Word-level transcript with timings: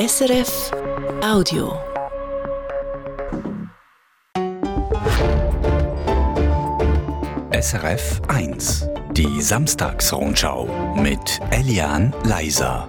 SRF 0.00 0.72
Audio. 1.22 1.78
SRF 7.52 8.22
1. 8.28 8.88
Die 9.12 9.42
Samstagsrundschau 9.42 10.94
mit 10.96 11.38
Elian 11.50 12.14
Leiser. 12.24 12.88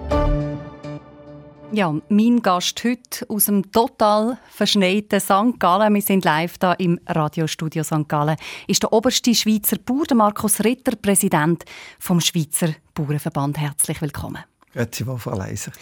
Ja, 1.70 1.94
mein 2.08 2.40
Gast 2.40 2.82
heute 2.82 3.28
aus 3.28 3.44
dem 3.44 3.70
total 3.70 4.38
verschneiten 4.48 5.20
St. 5.20 5.58
Gallen, 5.58 5.92
wir 5.92 6.00
sind 6.00 6.24
live 6.24 6.56
da 6.56 6.72
im 6.72 6.98
Radiostudio 7.06 7.84
St. 7.84 8.08
Gallen, 8.08 8.38
ist 8.66 8.84
der 8.84 8.92
oberste 8.94 9.34
Schweizer 9.34 9.76
Bauer, 9.76 10.06
Markus 10.14 10.64
Ritter, 10.64 10.96
Präsident 10.96 11.66
vom 11.98 12.22
Schweizer 12.22 12.68
Bauernverband. 12.94 13.58
Herzlich 13.58 14.00
willkommen. 14.00 14.42
Grüezi 14.72 15.04
Frau 15.04 15.36
Leiser. 15.36 15.72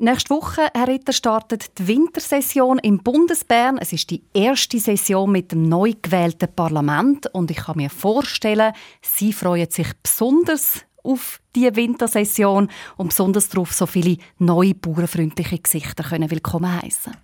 Nächste 0.00 0.30
Woche, 0.30 0.68
Herr 0.74 0.86
Ritter, 0.86 1.12
startet 1.12 1.76
die 1.76 1.88
Wintersession 1.88 2.78
im 2.78 2.98
Bundesbern. 2.98 3.78
Es 3.78 3.92
ist 3.92 4.10
die 4.10 4.22
erste 4.32 4.78
Session 4.78 5.32
mit 5.32 5.50
dem 5.50 5.68
neu 5.68 5.92
gewählten 6.00 6.48
Parlament 6.54 7.26
und 7.34 7.50
ich 7.50 7.56
kann 7.56 7.78
mir 7.78 7.90
vorstellen, 7.90 8.74
Sie 9.02 9.32
freuen 9.32 9.68
sich 9.68 9.88
besonders 10.00 10.84
auf 11.02 11.40
die 11.56 11.74
Wintersession 11.74 12.70
und 12.96 13.08
besonders 13.08 13.48
darauf, 13.48 13.72
so 13.72 13.86
viele 13.86 14.18
neue 14.38 14.74
bauernfreundliche 14.74 15.58
Gesichter 15.58 16.04
können 16.04 16.30
willkommen 16.30 16.80
heißen. 16.80 17.16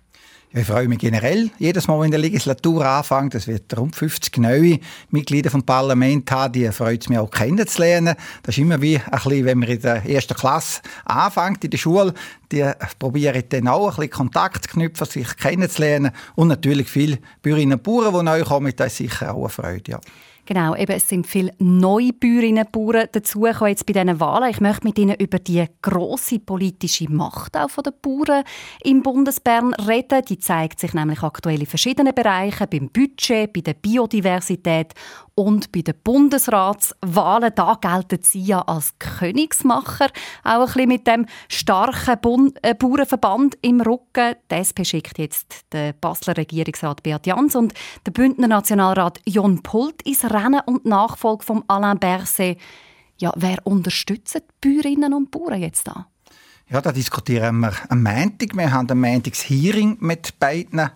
Ich 0.57 0.67
freue 0.67 0.87
mich 0.87 0.99
generell 0.99 1.51
jedes 1.59 1.85
Mal, 1.89 1.99
wenn 1.99 2.11
die 2.11 2.17
Legislatur 2.17 2.85
anfängt. 2.85 3.35
Es 3.35 3.45
wird 3.45 3.77
rund 3.77 3.93
50 3.93 4.37
neue 4.37 4.79
Mitglieder 5.09 5.49
vom 5.49 5.63
Parlament 5.63 6.31
haben. 6.31 6.53
Die 6.53 6.71
freut 6.71 7.01
es 7.01 7.09
mich 7.09 7.17
auch 7.17 7.29
kennenzulernen. 7.29 8.15
Das 8.41 8.55
ist 8.55 8.61
immer 8.61 8.81
wie 8.81 8.95
ein 8.95 9.03
bisschen, 9.11 9.43
wenn 9.43 9.59
man 9.59 9.67
in 9.67 9.81
der 9.81 10.05
ersten 10.05 10.33
Klasse 10.33 10.79
anfängt 11.03 11.65
in 11.65 11.71
der 11.71 11.77
Schule. 11.77 12.13
Die 12.53 12.63
probieren 12.97 13.43
dann 13.49 13.67
auch 13.67 13.89
ein 13.89 13.95
bisschen 13.95 14.11
Kontakt 14.11 14.63
zu 14.63 14.69
knüpfen, 14.69 15.05
sich 15.05 15.35
kennenzulernen. 15.35 16.11
Und 16.35 16.47
natürlich 16.47 16.87
viele 16.87 17.19
Bäuerinnen 17.41 17.73
und 17.73 17.83
Bauern, 17.83 18.15
die 18.15 18.23
neu 18.23 18.43
kommen. 18.45 18.71
Das 18.77 18.93
ist 18.93 18.97
sicher 18.99 19.35
auch 19.35 19.39
eine 19.39 19.49
Freude. 19.49 19.91
Ja. 19.91 19.99
Genau, 20.47 20.75
eben, 20.75 20.91
es 20.91 21.09
sind 21.09 21.25
viele 21.25 21.51
neue 21.57 22.13
Bäuerinnen 22.13 22.65
und 22.65 22.71
Bauern 22.71 23.07
dazugekommen 23.11 23.71
jetzt 23.71 23.85
bei 23.87 23.93
diesen 23.93 24.19
Wahlen. 24.19 24.51
Ich 24.51 24.61
möchte 24.61 24.85
mit 24.85 24.99
Ihnen 24.99 25.15
über 25.15 25.39
die 25.39 25.65
grosse 25.81 26.37
politische 26.37 27.11
Macht 27.11 27.57
auch 27.57 27.81
der 27.81 27.91
Bauern 27.91 28.43
im 28.83 29.01
Bundesbern 29.01 29.73
reden. 29.73 30.21
Die 30.29 30.37
zeigt 30.37 30.79
sich 30.79 30.93
nämlich 30.93 31.23
aktuell 31.23 31.61
in 31.61 31.65
verschiedenen 31.65 32.13
Bereichen, 32.13 32.67
beim 32.69 32.89
Budget, 32.89 33.53
bei 33.53 33.61
der 33.61 33.73
Biodiversität 33.73 34.93
und 35.35 35.71
bei 35.71 35.81
den 35.81 35.95
Bundesratswahlen. 36.03 37.51
Da 37.55 37.77
gelten 37.79 38.23
Sie 38.23 38.41
ja 38.41 38.61
als 38.61 38.95
Königsmacher, 38.99 40.07
auch 40.43 40.61
ein 40.61 40.65
bisschen 40.65 40.87
mit 40.87 41.07
dem 41.07 41.25
starken 41.49 42.19
Bund 42.21 42.57
äh, 42.61 42.73
Bauernverband 42.73 43.57
im 43.61 43.81
Rücken. 43.81 44.35
Die 44.49 44.55
SP 44.55 44.87
schickt 44.87 45.19
jetzt 45.19 45.65
den 45.73 45.93
Basler 45.99 46.37
Regierungsrat 46.37 47.03
Beat 47.03 47.27
Jans 47.27 47.55
und 47.55 47.73
der 48.05 48.11
Bündner 48.11 48.47
Nationalrat 48.47 49.19
Jon 49.25 49.61
Pult 49.61 50.01
ins 50.03 50.23
Rennen 50.23 50.61
und 50.65 50.85
Nachfolge 50.85 51.43
von 51.43 51.63
Alain 51.67 51.99
Berset. 51.99 52.57
Ja, 53.17 53.31
wer 53.35 53.65
unterstützt 53.65 54.35
die 54.35 54.81
Bäuerinnen 54.81 55.13
und 55.13 55.31
Bauern 55.31 55.61
jetzt 55.61 55.87
da? 55.87 56.07
Ja, 56.67 56.81
da 56.81 56.91
diskutieren 56.91 57.59
wir 57.59 57.73
am 57.89 58.01
Montag. 58.01 58.55
Wir 58.55 58.71
haben 58.71 58.89
ein 58.89 58.99
Montags 58.99 59.47
Hearing 59.47 59.97
mit 59.99 60.39
beiden 60.39 60.89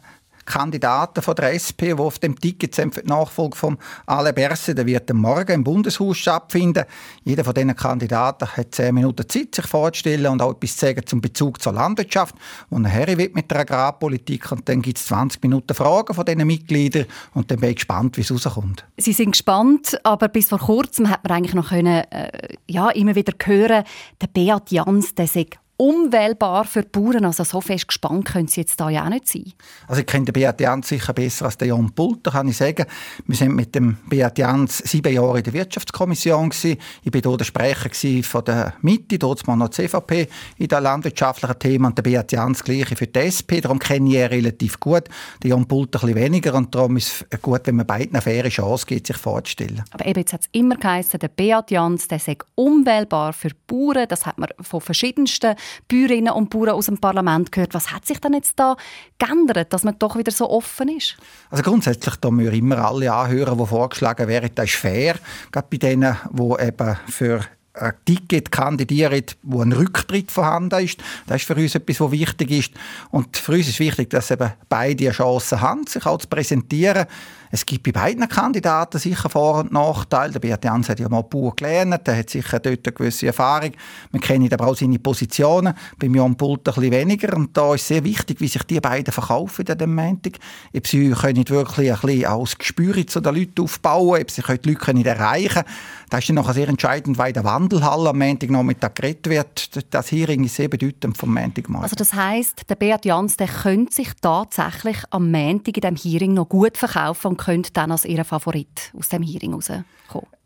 Kandidaten 0.50 1.22
von 1.22 1.36
der 1.36 1.54
SP, 1.54 1.94
die 1.94 2.02
auf 2.02 2.18
dem 2.18 2.38
Ticket 2.38 2.76
für 2.76 2.90
die 2.90 3.08
Nachfolge 3.08 3.56
von 3.56 3.78
Ale 4.08 4.34
Berse. 4.34 4.74
Der 4.74 4.86
wird 4.86 5.14
morgen 5.14 5.52
im 5.52 5.64
Bundeshaus 5.64 6.18
stattfinden. 6.18 6.86
Jeder 7.24 7.44
von 7.44 7.54
diesen 7.54 7.76
Kandidaten 7.76 8.48
hat 8.58 8.74
zehn 8.74 8.96
Minuten 8.96 9.30
Zeit, 9.30 9.54
sich 9.54 9.68
vorzustellen 9.68 10.32
und 10.32 10.42
auch 10.42 10.52
etwas 10.52 10.76
zu 10.76 10.88
sagen 10.88 11.06
zum 11.06 11.22
Bezug 11.22 11.62
zur 11.62 11.74
Landwirtschaft, 11.74 12.36
wo 12.70 12.80
er 12.80 13.18
wird 13.18 13.36
mit 13.36 13.52
der 13.52 13.60
Agrarpolitik. 13.60 14.52
Und 14.52 14.68
dann 14.68 14.82
gibt 14.82 14.98
es 14.98 15.06
20 15.06 15.44
Minuten 15.44 15.74
Fragen 15.76 16.14
von 16.14 16.26
diesen 16.26 16.48
Mitgliedern 16.48 17.06
und 17.34 17.52
dann 17.52 17.60
bin 17.60 17.70
ich 17.70 17.76
gespannt, 17.76 18.18
wie 18.18 18.22
es 18.22 18.32
rauskommt. 18.32 18.86
Sie 18.98 19.14
sind 19.14 19.32
gespannt, 19.32 20.00
aber 20.04 20.28
bis 20.30 20.50
vor 20.50 20.60
kurzem 20.60 21.10
hat 21.10 21.24
man 21.24 21.38
eigentlich 21.38 21.54
noch 21.54 21.70
können, 21.70 22.04
äh, 22.10 22.56
ja, 22.68 22.90
immer 22.90 23.14
wieder 23.14 23.34
hören, 23.44 23.84
der 24.20 24.28
Beat 24.28 24.72
Jans, 24.72 25.14
der 25.14 25.28
sagt 25.28 25.60
unwählbar 25.80 26.66
für 26.66 26.84
die 26.84 26.90
Bauern. 26.90 27.24
Also 27.24 27.46
so 27.46 27.62
fest 27.62 27.88
gespannt 27.88 28.26
können 28.26 28.50
sie 28.50 28.62
jetzt 28.62 28.80
da 28.82 28.90
ja 28.90 29.06
auch 29.06 29.10
nicht 29.10 29.30
sein. 29.30 29.54
Also 29.88 30.02
ich 30.02 30.08
kenne 30.08 30.26
den 30.26 30.34
Beat 30.34 30.60
Jans 30.60 30.90
sicher 30.90 31.14
besser 31.14 31.46
als 31.46 31.58
den 31.58 31.70
Jan 31.70 31.92
Pulter, 31.92 32.32
kann 32.32 32.50
ich 32.50 32.58
sagen. 32.58 32.86
Wir 33.26 33.38
sind 33.38 33.56
mit 33.56 33.74
dem 33.74 33.96
Beat 34.10 34.38
Jans 34.38 34.80
sieben 34.80 35.14
Jahre 35.14 35.38
in 35.38 35.44
der 35.46 35.54
Wirtschaftskommission 35.54 36.50
gewesen. 36.50 36.78
Ich 37.02 37.14
war 37.14 37.22
dort 37.22 37.40
der 37.40 37.46
Sprecher 37.46 38.24
von 38.24 38.44
der 38.44 38.74
Mitte, 38.82 39.18
dort 39.18 39.48
mal 39.48 39.56
noch 39.56 39.70
die 39.70 39.88
CVP 39.88 40.28
in 40.58 40.68
den 40.68 40.84
landwirtschaftlichen 40.84 41.60
Themen 41.60 41.86
und 41.86 41.98
der 41.98 42.04
Beat 42.04 42.34
Jans 42.34 42.62
gleiche 42.62 42.98
für 42.98 43.08
die 43.08 43.20
SP. 43.24 43.62
Darum 43.62 43.80
kenne 43.80 44.10
ich 44.10 44.16
ihn 44.16 44.26
relativ 44.26 44.82
gut. 44.82 45.06
Den 45.42 45.52
Jan 45.52 45.66
Pulter 45.66 46.04
ein 46.04 46.08
bisschen 46.08 46.24
weniger 46.26 46.56
und 46.56 46.76
darum 46.76 46.98
ist 46.98 47.26
es 47.30 47.42
gut, 47.42 47.62
wenn 47.64 47.78
man 47.78 47.88
beiden 47.88 48.16
eine 48.16 48.22
faire 48.22 48.50
Chance 48.50 48.86
gibt, 48.86 49.08
sich 49.08 49.16
vorzustellen. 49.18 49.86
Aber 49.92 50.06
eben, 50.06 50.20
jetzt 50.20 50.34
hat 50.34 50.42
es 50.42 50.50
immer 50.52 50.76
geheißen, 50.76 51.22
der 51.22 51.30
Beat 51.30 51.72
Jans, 51.72 52.10
der 52.10 52.20
sei 52.20 52.36
unwählbar 52.56 53.32
für 53.32 53.48
die 53.48 53.56
Bauern. 53.66 54.08
Das 54.10 54.26
hat 54.26 54.38
man 54.38 54.50
von 54.60 54.82
verschiedensten 54.82 55.56
Bäuerinnen 55.88 56.34
und 56.34 56.50
Bauern 56.50 56.70
aus 56.70 56.88
dem 56.88 56.98
Parlament 56.98 57.52
gehört. 57.52 57.74
Was 57.74 57.92
hat 57.92 58.06
sich 58.06 58.20
denn 58.20 58.34
jetzt 58.34 58.60
da 58.60 58.76
geändert, 59.18 59.74
dass 59.74 59.84
man 59.84 59.98
doch 60.00 60.16
wieder 60.16 60.32
so 60.32 60.50
offen 60.50 60.90
ist? 60.90 61.18
Also 61.50 61.64
grundsätzlich 61.64 62.16
da 62.18 62.32
müssen 62.32 62.52
wir 62.52 62.58
immer 62.58 62.78
alle 62.80 63.14
anhören, 63.14 63.58
die 63.58 63.66
vorgeschlagen 63.66 64.28
werden. 64.28 64.52
Das 64.56 64.66
ist 64.66 64.76
fair, 64.76 65.16
gerade 65.52 65.68
bei 65.70 65.78
denen, 65.78 66.18
die 66.32 66.64
eben 66.64 66.98
für 67.08 67.42
ein 67.80 67.94
Ticket 68.06 68.52
kandidieren, 68.52 69.24
wo 69.44 69.62
ein 69.62 69.72
Rücktritt 69.72 70.32
vorhanden 70.32 70.84
ist. 70.84 71.00
Das 71.28 71.42
ist 71.42 71.48
für 71.48 71.56
uns 71.56 71.76
etwas, 71.76 72.00
was 72.00 72.12
wichtig 72.12 72.52
ist. 72.52 72.72
Und 73.12 73.38
für 73.38 73.54
uns 73.54 73.68
ist 73.68 73.80
wichtig, 73.80 74.10
dass 74.10 74.32
eben 74.32 74.52
beide 74.68 75.06
eine 75.06 75.14
Chance 75.14 75.62
haben, 75.62 75.88
sich 75.88 76.06
auch 76.06 76.18
zu 76.18 76.28
präsentieren. 76.28 77.06
Es 77.52 77.66
gibt 77.66 77.84
bei 77.84 77.92
beiden 77.92 78.28
Kandidaten 78.30 79.00
sicher 79.00 79.28
Vor- 79.28 79.62
und 79.62 79.72
Nachteile. 79.72 80.34
Der 80.34 80.40
Beat 80.40 80.64
Jans 80.64 80.88
hat 80.88 81.00
ja 81.00 81.10
mal 81.10 81.24
Bauer 81.24 81.56
gelernt, 81.56 82.06
der 82.06 82.18
hat 82.18 82.30
sicher 82.30 82.60
dort 82.60 82.86
eine 82.86 82.94
gewisse 82.94 83.28
Erfahrung. 83.28 83.72
Wir 84.12 84.20
kennen 84.20 84.54
aber 84.54 84.68
auch 84.68 84.76
seine 84.76 85.00
Positionen. 85.00 85.74
Beim 85.98 86.14
Jan 86.14 86.36
Pult 86.36 86.68
ein 86.68 86.74
bisschen 86.76 86.92
weniger. 86.92 87.36
Und 87.36 87.58
da 87.58 87.74
ist 87.74 87.88
sehr 87.88 88.04
wichtig, 88.04 88.40
wie 88.40 88.48
sich 88.48 88.62
die 88.64 88.80
beiden 88.80 89.12
verkaufen 89.12 89.66
in 89.66 89.78
dem 89.78 89.96
Montag. 89.96 90.34
Ob 90.76 90.86
sie 90.86 91.10
können 91.10 91.50
wirklich 91.50 91.92
ein 91.92 92.00
bisschen 92.00 92.26
als 92.26 92.58
Gespür 92.58 93.08
zu 93.08 93.20
den 93.20 93.36
Leuten 93.36 93.64
aufbauen, 93.64 94.22
ob 94.22 94.30
sie 94.30 94.44
die 94.44 94.70
Leute 94.70 95.10
erreichen 95.10 95.50
können. 95.50 95.66
Das 96.12 96.20
ist 96.20 96.30
dann 96.30 96.36
nachher 96.36 96.54
sehr 96.54 96.68
entscheidend, 96.68 97.18
weil 97.18 97.34
der 97.34 97.44
Wandelhalle 97.70 98.10
am 98.10 98.18
Montag 98.18 98.50
Nachmittag 98.50 98.96
geredet 98.96 99.30
wird. 99.30 99.94
Das 99.94 100.12
Hearing 100.12 100.44
ist 100.44 100.56
sehr 100.56 100.68
bedeutend 100.68 101.18
vom 101.18 101.34
Montagmorgen. 101.34 101.84
Also 101.84 101.96
das 101.96 102.14
heisst, 102.14 102.68
der 102.68 102.76
Beat 102.76 103.06
Jans 103.06 103.38
der 103.38 103.48
könnte 103.48 103.94
sich 103.94 104.10
tatsächlich 104.20 104.98
am 105.12 105.30
Montag 105.30 105.78
in 105.78 105.96
diesem 105.96 105.96
Hearing 105.96 106.34
noch 106.34 106.50
gut 106.50 106.78
verkaufen 106.78 107.38
könnte 107.38 107.72
dann 107.74 107.92
als 107.92 108.06
ihr 108.06 108.26
Favorit 108.26 108.92
aus 108.98 109.10
dem 109.10 109.22
Hearing 109.22 109.54
rauskommen? 109.54 109.86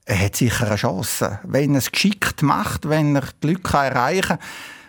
Er 0.06 0.20
hat 0.20 0.36
sicher 0.36 0.68
eine 0.68 0.76
Chance. 0.76 1.40
Wenn 1.44 1.76
er 1.76 1.78
es 1.78 1.92
geschickt 1.92 2.42
macht, 2.42 2.90
wenn 2.90 3.16
er 3.16 3.24
die 3.42 3.54
Leute 3.54 3.78
erreichen 3.78 4.28
kann, 4.28 4.40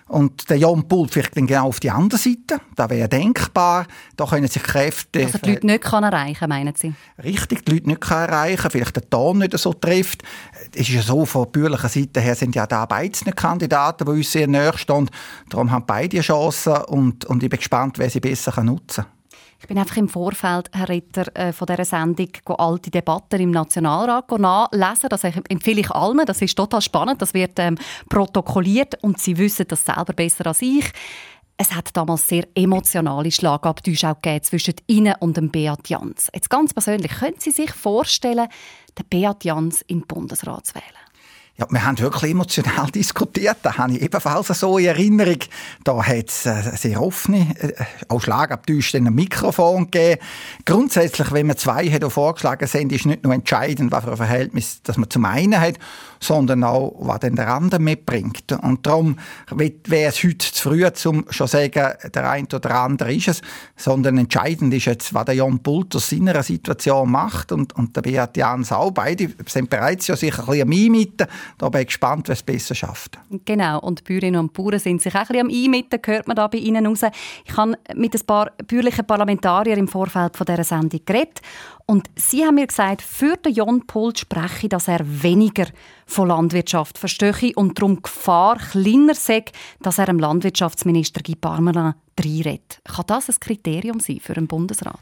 und 0.07 0.51
der 0.51 0.59
Jon 0.59 0.87
Pult 0.87 1.13
vielleicht 1.13 1.37
dann 1.37 1.47
genau 1.47 1.69
auf 1.69 1.81
die 1.81 1.91
andere 1.91 2.19
Seite. 2.19 2.61
Das 2.77 2.91
wäre 2.91 3.09
denkbar. 3.09 3.87
Da 4.17 4.27
können 4.27 4.49
sich 4.49 4.63
Kräfte... 4.63 5.25
Also 5.25 5.39
die 5.39 5.53
Leute 5.53 5.67
nicht 5.67 5.83
kann 5.83 6.05
erreichen 6.05 6.49
meinen 6.49 6.75
Sie? 6.75 6.95
Richtig, 7.23 7.65
die 7.65 7.73
Leute 7.73 7.89
nicht 7.89 8.01
kann 8.03 8.29
erreichen 8.29 8.71
Vielleicht 8.71 8.97
der 8.97 9.09
Ton 9.09 9.39
nicht 9.39 9.57
so 9.59 9.73
trifft. 9.73 10.23
Es 10.75 10.83
ist 10.83 10.91
ja 10.91 11.03
so, 11.03 11.25
von 11.25 11.51
bürgerlicher 11.51 11.89
Seite 11.89 12.21
her 12.21 12.35
sind 12.35 12.55
ja 12.55 12.67
da 12.67 12.85
beide 12.85 13.33
Kandidaten, 13.33 14.05
die 14.05 14.11
uns 14.11 14.31
sehr 14.31 14.47
nahe 14.47 14.77
stehen. 14.77 15.11
Darum 15.49 15.71
haben 15.71 15.85
beide 15.87 16.21
Chancen 16.21 16.77
und, 16.85 17.25
und 17.25 17.43
ich 17.43 17.51
bin 17.51 17.59
gespannt, 17.59 17.99
wer 17.99 18.11
sie 18.11 18.21
besser 18.21 18.63
nutzen 18.63 19.05
kann. 19.05 19.14
Ich 19.65 19.69
bin 19.69 19.79
einfach 19.79 19.97
im 19.97 20.11
Vorfeld, 20.11 20.69
Herr 20.75 20.91
Ritter, 20.91 21.35
äh, 21.35 21.51
von 21.51 21.65
dieser 21.65 21.87
Sendung 21.87 22.29
alte 22.49 22.91
Debatten 22.91 23.41
im 23.41 23.51
Nationalrat 23.51 24.31
nachlesen. 24.33 25.09
Das 25.09 25.25
empfehle 25.25 25.81
ich 25.81 25.91
allen. 25.91 26.27
Das 26.27 26.43
ist 26.43 26.55
total 26.55 26.83
spannend. 26.83 27.23
Das 27.23 27.33
wird 27.33 27.59
ähm, 27.59 27.79
protokolliert 28.11 29.03
und 29.03 29.19
Sie 29.19 29.39
wissen 29.39 29.65
das 29.67 29.87
selber 29.87 30.13
besser 30.13 30.47
als 30.49 30.61
ich. 30.61 30.85
Es 31.57 31.75
hat 31.75 31.97
damals 31.97 32.29
sehr 32.29 32.47
emotionale 32.55 33.31
Schlagabtäusche 33.31 34.11
auch 34.11 34.21
gegeben 34.21 34.45
zwischen 34.45 34.75
Ihnen 34.87 35.15
und 35.21 35.39
dem 35.39 35.51
Beat 35.51 35.89
Jans. 35.89 36.29
Jetzt 36.35 36.51
ganz 36.51 36.75
persönlich, 36.75 37.13
können 37.13 37.37
Sie 37.39 37.51
sich 37.51 37.73
vorstellen, 37.73 38.49
den 38.99 39.07
Beat 39.09 39.45
Jans 39.45 39.83
den 39.89 40.03
Bundesrat 40.03 40.67
zu 40.67 40.75
wählen? 40.75 41.04
Ja, 41.57 41.69
wir 41.71 41.85
haben 41.85 41.97
wirklich 42.01 42.33
emotional 42.33 42.91
diskutiert. 42.95 43.59
Da 43.63 43.79
habe 43.79 43.93
ich 43.93 44.03
ebenfalls 44.03 44.49
so 44.49 44.77
in 44.77 44.87
Erinnerung. 44.87 45.39
Da 45.85 46.05
hat 46.05 46.29
es 46.29 46.47
äh, 46.47 46.77
sehr 46.77 47.01
offene, 47.01 47.55
äh, 47.61 47.73
auch 48.09 48.21
Schlagabtäusche 48.21 48.97
ein 48.97 49.05
Mikrofon 49.15 49.89
gegeben. 49.89 50.21
Grundsätzlich, 50.65 51.31
wenn 51.31 51.47
man 51.47 51.57
zwei 51.57 51.89
hat 51.89 52.03
vorgeschlagen 52.13 52.67
sind, 52.67 52.91
ist 52.91 53.07
nicht 53.07 53.23
nur 53.23 53.33
entscheidend, 53.33 53.93
was 53.93 54.03
für 54.03 54.11
ein 54.11 54.17
Verhältnis 54.17 54.83
dass 54.83 54.97
man 54.97 55.09
zum 55.09 55.25
einen 55.27 55.61
hat, 55.61 55.79
sondern 56.19 56.65
auch, 56.65 56.97
was 56.99 57.21
dann 57.21 57.37
der 57.37 57.49
andere 57.49 57.81
mitbringt. 57.81 58.51
Und 58.51 58.85
darum 58.85 59.19
wäre 59.51 60.09
es 60.09 60.25
heute 60.25 60.39
zu 60.39 60.71
früh, 60.71 60.85
um 61.05 61.25
schon 61.31 61.47
zu 61.47 61.57
sagen, 61.57 61.93
der 62.13 62.31
eine 62.31 62.47
oder 62.47 62.61
der 62.61 62.75
andere 62.81 63.15
ist 63.15 63.29
es, 63.29 63.43
sondern 63.77 64.19
entscheidend 64.19 64.75
ist 64.75 64.87
jetzt, 64.87 65.15
was 65.15 65.27
der 65.27 65.35
Jan 65.35 65.61
Pult 65.61 65.95
aus 65.95 66.11
seiner 66.11 66.43
Situation 66.43 67.11
macht 67.13 67.53
und, 67.53 67.75
und 67.75 67.95
der 67.95 68.03
Beat 68.03 68.37
Jans 68.37 68.73
auch. 68.73 68.91
Beide 68.91 69.29
sind 69.47 69.71
bereits 69.71 70.09
ja 70.09 70.17
sicher 70.17 70.41
ein 70.41 70.47
bisschen 70.47 70.69
Mimite 70.69 71.29
Da 71.59 71.69
bin 71.69 71.83
ich 71.83 71.89
gespannt, 71.89 72.29
wer 72.29 72.35
es 72.35 72.43
besser 72.43 72.75
schafft. 72.75 73.19
Genau, 73.45 73.81
und 73.81 74.01
die 74.01 74.05
Bäuerinnen 74.05 74.41
und 74.41 74.53
Bauern 74.53 74.79
sind 74.79 75.03
sich 75.03 75.15
auch 75.15 75.21
ein 75.21 75.27
bisschen 75.27 75.47
am 75.47 75.55
Einmitten, 75.55 76.01
hört 76.05 76.27
man 76.27 76.37
da 76.37 76.47
bei 76.47 76.59
Ihnen 76.59 76.87
raus. 76.87 77.01
Ich 77.45 77.57
habe 77.57 77.77
mit 77.95 78.15
ein 78.15 78.27
paar 78.27 78.53
bäuerlichen 78.67 79.07
Parlamentariern 79.07 79.79
im 79.79 79.89
Vorfeld 79.89 80.37
von 80.37 80.47
dieser 80.47 80.65
Sendung 80.65 81.01
geredet 81.05 81.41
und 81.87 82.09
sie 82.17 82.45
haben 82.45 82.55
mir 82.55 82.67
gesagt, 82.67 83.03
für 83.03 83.37
den 83.37 83.53
Jon 83.53 83.87
Pult 83.87 84.19
spreche, 84.19 84.69
dass 84.69 84.89
er 84.89 85.01
weniger 85.05 85.67
von 86.07 86.29
Landwirtschaft 86.29 86.97
verstehe 86.97 87.53
und 87.57 87.79
darum 87.79 88.01
Gefahr 88.03 88.57
kleiner 88.57 89.15
sei, 89.15 89.45
dass 89.81 89.99
er 89.99 90.07
dem 90.07 90.19
Landwirtschaftsminister 90.19 91.23
Guy 91.23 91.37
Parmelin 91.37 91.95
reinredet. 92.19 92.81
Kann 92.85 93.05
das 93.07 93.29
ein 93.29 93.37
Kriterium 93.39 94.01
sein 94.01 94.21
für 94.21 94.35
einen 94.35 94.47
Bundesrat? 94.47 94.99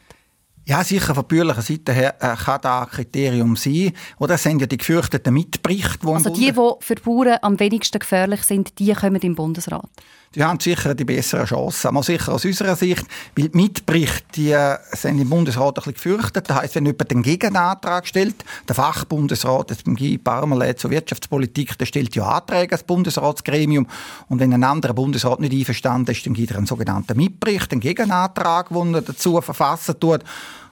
Ja, 0.64 0.84
sicher 0.84 1.14
von 1.14 1.24
bürgerlicher 1.24 1.62
Seite 1.62 1.92
her 1.92 2.14
äh, 2.20 2.36
kann 2.36 2.60
das 2.62 2.86
ein 2.86 2.90
Kriterium 2.90 3.56
sein. 3.56 3.92
Oder 4.18 4.34
es 4.34 4.44
sind 4.44 4.60
ja 4.60 4.66
die 4.66 4.76
gefürchteten 4.76 5.34
Mitberichte, 5.34 5.98
die 6.06 6.12
Also 6.12 6.30
die, 6.30 6.52
die 6.52 6.70
für 6.80 6.94
die 6.94 7.02
Bauern 7.02 7.38
am 7.42 7.58
wenigsten 7.58 7.98
gefährlich 7.98 8.44
sind, 8.44 8.78
die 8.78 8.92
kommen 8.92 9.20
im 9.22 9.34
Bundesrat? 9.34 9.90
Die 10.34 10.42
haben 10.42 10.60
sicher 10.60 10.94
die 10.94 11.04
besseren 11.04 11.44
Chancen. 11.44 11.88
Aber 11.88 12.02
sicher 12.02 12.32
aus 12.32 12.44
unserer 12.44 12.76
Sicht, 12.76 13.04
weil 13.36 13.48
die 13.48 13.56
Mitberichte 13.56 14.24
die 14.34 14.52
äh, 14.52 14.78
sind 14.92 15.20
im 15.20 15.28
Bundesrat 15.28 15.70
ein 15.70 15.74
bisschen 15.74 15.94
gefürchtet. 15.94 16.48
Das 16.48 16.56
heisst, 16.56 16.74
wenn 16.74 16.86
jemand 16.86 17.10
den 17.10 17.22
Gegenantrag 17.22 18.06
stellt, 18.06 18.36
der 18.66 18.74
Fachbundesrat, 18.74 19.70
jetzt 19.70 19.84
beim 19.84 19.96
Guy 19.96 20.16
Parmelin 20.16 20.76
zur 20.76 20.90
Wirtschaftspolitik, 20.90 21.76
der 21.76 21.86
stellt 21.86 22.14
ja 22.14 22.26
Anträge 22.28 22.72
als 22.72 22.84
Bundesratsgremium. 22.84 23.86
Und 24.28 24.38
wenn 24.38 24.54
ein 24.54 24.64
anderer 24.64 24.94
Bundesrat 24.94 25.40
nicht 25.40 25.52
einverstanden 25.52 26.12
ist, 26.12 26.24
dann 26.24 26.34
gibt 26.34 26.50
er 26.50 26.58
einen 26.58 26.66
sogenannten 26.66 27.16
Mitbericht, 27.16 27.72
einen 27.72 27.80
Gegenantrag, 27.80 28.70
den 28.70 28.94
er 28.94 29.02
dazu 29.02 29.38
verfassen 29.40 30.00
tut. 30.00 30.20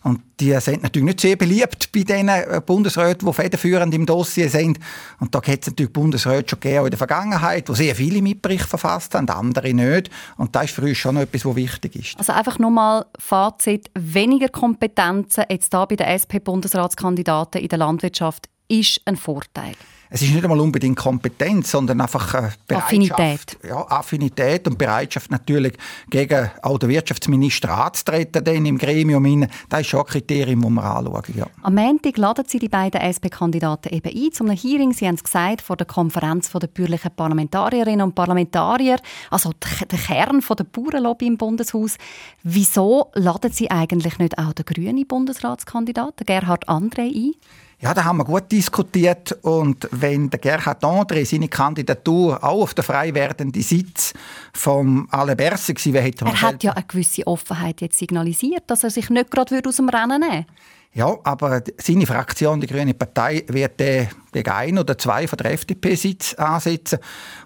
Und 0.03 0.23
die 0.41 0.59
sind 0.61 0.83
natürlich 0.83 1.07
nicht 1.07 1.21
sehr 1.21 1.37
beliebt 1.37 1.93
bei 1.93 2.03
den 2.03 2.29
äh, 2.29 2.61
Bundesräten, 2.65 3.29
die 3.29 3.35
federführend 3.35 3.95
im 3.95 4.07
Dossier 4.07 4.49
sind. 4.49 4.79
Und 5.19 5.35
da 5.35 5.43
hat 5.43 5.61
es 5.61 5.67
natürlich 5.67 5.93
Bundesräte 5.93 6.51
schon 6.51 6.61
gegeben 6.61 6.87
in 6.87 6.91
der 6.91 6.99
Vergangenheit, 6.99 7.69
die 7.69 7.75
sehr 7.75 7.95
viele 7.95 8.23
Mitberichte 8.23 8.67
verfasst 8.67 9.15
haben, 9.15 9.29
andere 9.29 9.75
nicht. 9.75 10.11
Und 10.39 10.57
das 10.57 10.65
ist 10.65 10.75
für 10.75 10.83
uns 10.83 10.97
schon 10.97 11.19
etwas, 11.19 11.45
was 11.45 11.57
wichtig 11.57 11.97
ist. 11.97 12.19
Also 12.19 12.33
einfach 12.33 12.59
nochmal 12.59 13.05
Fazit, 13.19 13.91
weniger 13.95 14.49
Kompetenzen 14.49 15.45
jetzt 15.51 15.75
da 15.75 15.85
bei 15.85 15.97
den 15.97 16.07
SP-Bundesratskandidaten 16.07 17.61
in 17.61 17.69
der 17.69 17.79
Landwirtschaft 17.79 18.49
ist 18.69 19.03
ein 19.05 19.17
Vorteil 19.17 19.75
es 20.13 20.23
ist 20.23 20.33
nicht 20.33 20.43
einmal 20.43 20.59
unbedingt 20.59 20.97
Kompetenz, 20.97 21.71
sondern 21.71 22.01
einfach 22.01 22.35
äh, 22.35 22.75
Affinität. 22.75 23.57
Ja, 23.67 23.87
Affinität 23.89 24.67
und 24.67 24.77
Bereitschaft 24.77 25.31
natürlich 25.31 25.75
gegen 26.09 26.51
auch 26.63 26.79
den 26.79 26.89
Wirtschaftsminister 26.89 27.71
anzutreten 27.71 28.43
dann 28.43 28.67
im 28.67 28.77
Gremium. 28.77 29.47
Das 29.69 29.83
ist 29.83 29.87
schon 29.87 30.01
ein 30.01 30.07
Kriterium, 30.07 30.63
das 30.63 30.71
wir 30.71 30.85
anschauen. 30.85 31.23
Ja. 31.37 31.47
Am 31.63 31.75
Montag 31.77 32.17
laden 32.17 32.45
Sie 32.49 32.59
die 32.59 32.69
beiden 32.69 33.01
SP-Kandidaten 33.01 33.95
eben 33.95 34.11
ein 34.13 34.33
zu 34.33 34.43
einem 34.43 34.57
Hearing, 34.57 34.93
Sie 34.93 35.07
haben 35.07 35.15
es 35.15 35.23
gesagt, 35.23 35.63
vor 35.63 35.77
der 35.77 35.87
Konferenz 35.87 36.51
der 36.51 36.67
bürgerlichen 36.67 37.13
Parlamentarierinnen 37.15 38.03
und 38.03 38.15
Parlamentarier, 38.17 38.99
also 39.31 39.53
der 39.61 39.99
Kern 39.99 40.41
der 40.41 40.65
Bauernlobby 40.65 41.29
im 41.29 41.37
Bundeshaus. 41.37 41.99
Wieso 42.43 43.13
laden 43.15 43.53
Sie 43.53 43.71
eigentlich 43.71 44.19
nicht 44.19 44.39
auch 44.39 44.53
den 44.55 44.65
grünen 44.65 45.07
Bundesratskandidaten 45.07 46.27
Gerhard 46.27 46.69
André 46.69 47.15
ein? 47.15 47.35
Ja, 47.83 47.95
da 47.95 48.05
haben 48.05 48.19
wir 48.19 48.25
gut 48.25 48.53
diskutiert 48.53 49.33
und 49.41 49.89
wenn 49.91 50.29
der 50.29 50.39
Gerhard 50.39 50.85
André 50.85 51.25
seine 51.25 51.49
Kandidatur 51.49 52.45
auch 52.45 52.63
auf 52.63 52.75
den 52.75 52.85
frei 52.85 53.15
werdenden 53.15 53.63
Sitz 53.63 54.13
vom 54.53 55.09
Alain 55.11 55.39
Berset 55.39 55.77
gewesen 55.77 55.95
wäre, 55.95 56.05
hätte 56.05 56.27
Er 56.27 56.43
hat 56.43 56.63
ja 56.63 56.73
eine 56.73 56.85
gewisse 56.85 57.27
Offenheit 57.27 57.81
jetzt 57.81 57.99
signalisiert, 57.99 58.65
dass 58.67 58.85
er 58.85 58.91
sich 58.91 59.09
nicht 59.09 59.31
gerade 59.31 59.63
aus 59.67 59.77
dem 59.77 59.89
Rennen 59.89 60.21
nehmen 60.21 60.33
würde. 60.33 60.47
Ja, 60.93 61.17
aber 61.23 61.63
seine 61.79 62.05
Fraktion, 62.05 62.61
die 62.61 62.67
Grüne 62.67 62.93
Partei, 62.93 63.45
wird 63.49 63.81
den 63.81 64.09
gegen 64.33 64.51
ein 64.51 64.79
oder 64.79 64.97
zwei 64.99 65.27
von 65.27 65.37
der 65.37 65.53
FDP-Sitz 65.53 66.35
ansetzen. 66.35 66.99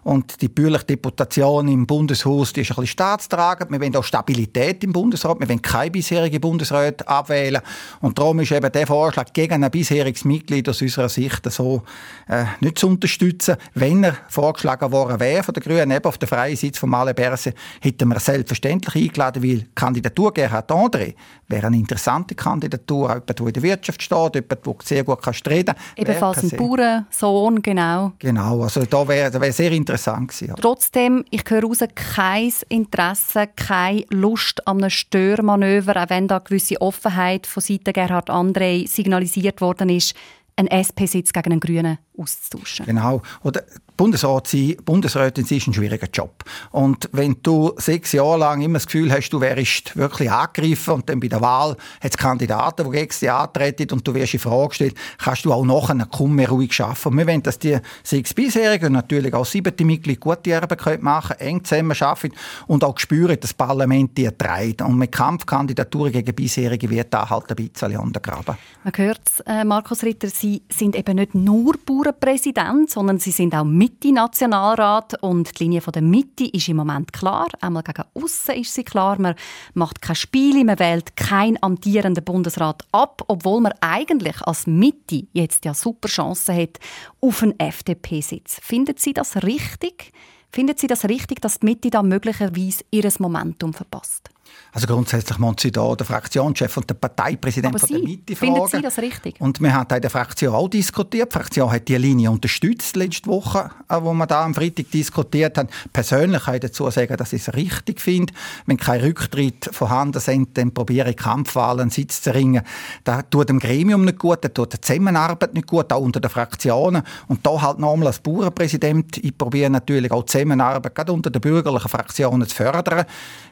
Und 0.02 0.40
die 0.42 0.48
bürgerliche 0.48 0.86
Deputation 0.86 1.68
im 1.68 1.86
Bundeshaus 1.86 2.52
die 2.52 2.60
ist 2.60 2.70
ein 2.70 2.76
bisschen 2.76 2.86
staatstragend. 2.86 3.70
Wir 3.70 3.80
wollen 3.80 3.96
auch 3.96 4.04
Stabilität 4.04 4.84
im 4.84 4.92
Bundesrat. 4.92 5.40
Wir 5.40 5.48
wollen 5.48 5.62
keine 5.62 5.90
bisherige 5.90 6.40
Bundesräte 6.40 7.06
abwählen. 7.08 7.62
Und 8.00 8.18
darum 8.18 8.40
ist 8.40 8.52
eben 8.52 8.70
der 8.70 8.86
Vorschlag 8.86 9.32
gegen 9.32 9.64
ein 9.64 9.70
bisheriges 9.70 10.24
Mitglied 10.24 10.68
aus 10.68 10.82
unserer 10.82 11.08
Sicht 11.08 11.50
so 11.50 11.82
äh, 12.28 12.44
nicht 12.60 12.78
zu 12.78 12.88
unterstützen. 12.88 13.56
Wenn 13.74 14.04
er 14.04 14.16
vorgeschlagen 14.28 14.92
worden 14.92 15.20
wäre 15.20 15.42
von 15.42 15.54
der 15.54 15.62
Grünen, 15.62 15.90
eben 15.90 16.04
auf 16.04 16.18
der 16.18 16.28
freien 16.28 16.56
Sitz 16.56 16.78
von 16.78 16.90
Male 16.90 17.14
Berse, 17.14 17.54
hätten 17.80 18.08
wir 18.08 18.20
selbstverständlich 18.20 19.04
eingeladen, 19.04 19.42
weil 19.42 19.58
die 19.58 19.68
Kandidatur 19.74 20.32
Gerhard 20.34 20.70
André 20.70 21.14
wäre 21.48 21.66
eine 21.66 21.76
interessante 21.76 22.34
Kandidatur. 22.34 23.08
Jemand, 23.08 23.38
der 23.38 23.46
in 23.46 23.52
der 23.52 23.62
Wirtschaft 23.62 24.02
steht, 24.02 24.34
jemand, 24.34 24.66
der 24.66 24.74
sehr 24.82 25.04
gut 25.04 25.18
reden 25.46 25.74
kann. 25.74 25.76
Ebenfalls 25.96 26.42
ein 26.42 26.56
Bauernsohn, 26.76 27.62
genau. 27.62 28.12
Genau, 28.18 28.62
also 28.62 28.84
da 28.84 29.06
wäre 29.06 29.40
wär 29.40 29.52
sehr 29.52 29.72
interessant 29.72 30.28
gewesen. 30.28 30.48
Ja. 30.48 30.54
Trotzdem, 30.54 31.24
ich 31.30 31.42
höre 31.48 31.64
raus, 31.64 31.78
kein 31.94 32.52
Interesse, 32.68 33.48
keine 33.54 34.04
Lust 34.10 34.66
an 34.66 34.78
einem 34.78 34.90
Störmanöver, 34.90 36.02
auch 36.02 36.10
wenn 36.10 36.28
da 36.28 36.38
gewisse 36.38 36.80
Offenheit 36.80 37.46
von 37.46 37.62
Seiten 37.62 37.92
Gerhard 37.92 38.30
André 38.30 38.88
signalisiert 38.88 39.60
worden 39.60 39.88
ist, 39.88 40.14
einen 40.56 40.68
SP-Sitz 40.68 41.32
gegen 41.32 41.52
einen 41.52 41.60
Grünen 41.60 41.98
auszutauschen. 42.18 42.86
Genau. 42.86 43.22
Oder 43.42 43.64
Bundesrat 43.96 44.48
sein, 44.48 44.76
Bundesrätin 44.84 45.44
sein, 45.44 45.58
ist 45.58 45.68
ein 45.68 45.74
schwieriger 45.74 46.08
Job. 46.12 46.42
Und 46.72 47.08
wenn 47.12 47.36
du 47.42 47.72
sechs 47.76 48.12
Jahre 48.12 48.38
lang 48.38 48.60
immer 48.60 48.78
das 48.78 48.86
Gefühl 48.86 49.12
hast, 49.12 49.30
du 49.30 49.40
wärst 49.40 49.96
wirklich 49.96 50.30
angegriffen 50.30 50.94
und 50.94 51.08
dann 51.08 51.20
bei 51.20 51.28
der 51.28 51.40
Wahl 51.40 51.76
hat 52.00 52.10
es 52.10 52.16
Kandidaten, 52.16 52.84
die 52.84 52.90
gegen 52.90 53.08
dich 53.08 53.30
antreten 53.30 53.92
und 53.92 54.06
du 54.06 54.14
wirst 54.14 54.34
in 54.34 54.40
Frage 54.40 54.68
gestellt, 54.68 54.96
kannst 55.18 55.44
du 55.44 55.52
auch 55.52 55.64
nachher 55.64 56.06
kaum 56.06 56.34
mehr 56.34 56.48
ruhig 56.48 56.80
arbeiten. 56.80 57.08
Und 57.08 57.18
wir 57.18 57.26
wollen, 57.26 57.42
dass 57.42 57.58
die 57.58 57.78
sechs 58.02 58.34
bisherigen 58.34 58.86
und 58.86 58.92
natürlich 58.94 59.32
auch 59.32 59.46
siebte 59.46 59.84
Mitglieder 59.84 60.20
gute 60.20 60.60
Arbeit 60.60 61.02
machen 61.02 61.36
können, 61.36 61.48
eng 61.48 61.64
zusammen 61.64 61.96
arbeiten 62.00 62.34
und 62.66 62.82
auch 62.82 62.98
spüren, 62.98 63.38
dass 63.40 63.50
das 63.50 63.54
Parlament 63.54 64.18
die 64.18 64.28
trägt. 64.28 64.82
Und 64.82 64.98
mit 64.98 65.12
Kampfkandidaturen 65.12 66.10
gegen 66.10 66.34
bisherige 66.34 66.90
wird 66.90 67.14
da 67.14 67.30
halt 67.30 67.48
ein 67.50 67.56
bisschen 67.56 67.96
untergraben. 67.96 68.56
Man 68.82 68.92
hört 68.96 69.20
äh, 69.46 69.64
Markus 69.64 70.02
Ritter, 70.02 70.28
Sie 70.28 70.62
sind 70.68 70.96
eben 70.96 71.16
nicht 71.16 71.34
nur 71.34 71.74
Bauernpräsident, 72.04 72.90
sondern 72.90 73.18
Sie 73.18 73.30
sind 73.30 73.54
auch 73.54 73.64
Mitte-Nationalrat 73.64 75.22
und 75.22 75.58
die 75.58 75.64
Linie 75.64 75.80
der 75.80 76.02
Mitte 76.02 76.44
ist 76.44 76.68
im 76.68 76.76
Moment 76.76 77.12
klar. 77.12 77.48
Einmal 77.60 77.82
gegen 77.82 78.04
außen 78.14 78.54
ist 78.56 78.74
sie 78.74 78.84
klar. 78.84 79.18
Man 79.18 79.34
macht 79.72 80.02
keine 80.02 80.16
Spiele, 80.16 80.64
man 80.64 80.78
wählt 80.78 81.16
keinen 81.16 81.62
amtierenden 81.62 82.24
Bundesrat 82.24 82.84
ab, 82.92 83.22
obwohl 83.28 83.60
man 83.60 83.72
eigentlich 83.80 84.40
als 84.42 84.66
Mitte 84.66 85.26
jetzt 85.32 85.64
ja 85.64 85.72
super 85.72 86.08
Chancen 86.08 86.56
hat 86.56 86.78
auf 87.20 87.42
einen 87.42 87.58
FDP-Sitz. 87.58 88.60
Finden 88.62 88.96
Sie 88.98 89.14
das 89.14 89.42
richtig? 89.42 90.12
Finden 90.52 90.76
Sie 90.76 90.86
das 90.86 91.04
richtig, 91.06 91.40
dass 91.40 91.60
die 91.60 91.66
Mitte 91.66 91.90
da 91.90 92.02
möglicherweise 92.02 92.84
ihr 92.90 93.10
Momentum 93.18 93.72
verpasst? 93.72 94.30
Also 94.74 94.88
grundsätzlich 94.88 95.38
muss 95.38 95.56
sie 95.60 95.70
da 95.70 95.94
der 95.94 96.04
Fraktionschef 96.04 96.76
und 96.76 96.90
der 96.90 96.94
Parteipräsident 96.94 97.78
von 97.78 97.88
der 97.88 98.00
Mitte 98.00 98.34
fragen. 98.34 98.54
Finden 98.54 98.68
Sie 98.68 98.82
das 98.82 98.98
richtig? 98.98 99.40
Und 99.40 99.60
wir 99.60 99.72
haben 99.72 99.94
in 99.94 100.02
der 100.02 100.10
Fraktion 100.10 100.52
auch 100.52 100.68
diskutiert. 100.68 101.32
Die 101.32 101.38
Fraktion 101.38 101.70
hat 101.70 101.86
die 101.86 101.96
Linie 101.96 102.32
unterstützt 102.32 102.96
letzte 102.96 103.28
Woche, 103.28 103.70
äh, 103.88 103.96
wo 104.00 104.12
wir 104.12 104.26
da 104.26 104.44
am 104.44 104.52
Freitag 104.52 104.90
diskutiert 104.90 105.58
haben. 105.58 105.68
Persönlich 105.92 106.42
kann 106.42 106.54
ich 106.56 106.60
dazu 106.60 106.90
sagen, 106.90 107.16
dass 107.16 107.32
ich 107.32 107.42
es 107.42 107.54
richtig 107.54 108.00
finde. 108.00 108.32
Wenn 108.66 108.76
kein 108.76 109.00
Rücktritt 109.00 109.70
vorhanden 109.70 110.18
sind, 110.18 110.58
dann 110.58 110.74
probiere 110.74 111.10
ich 111.10 111.16
Kampfwahlen 111.16 111.82
einen 111.82 111.90
Sitz 111.90 112.22
zu 112.22 112.34
ringen. 112.34 112.62
Das 113.04 113.22
tut 113.30 113.50
dem 113.50 113.60
Gremium 113.60 114.04
nicht 114.04 114.18
gut, 114.18 114.42
das 114.42 114.54
tut 114.54 114.72
der 114.72 114.82
Zusammenarbeit 114.82 115.54
nicht 115.54 115.68
gut, 115.68 115.92
auch 115.92 116.00
unter 116.00 116.18
den 116.18 116.30
Fraktionen. 116.30 117.04
Und 117.28 117.46
da 117.46 117.62
halt 117.62 117.78
nochmal 117.78 118.08
als 118.08 118.18
Bauernpräsident, 118.18 119.18
ich 119.18 119.38
probiere 119.38 119.70
natürlich 119.70 120.10
auch 120.10 120.24
die 120.24 120.32
Zusammenarbeit 120.32 120.96
gerade 120.96 121.12
unter 121.12 121.30
den 121.30 121.40
bürgerlichen 121.40 121.88
Fraktionen 121.88 122.48
zu 122.48 122.56
fördern. 122.56 123.04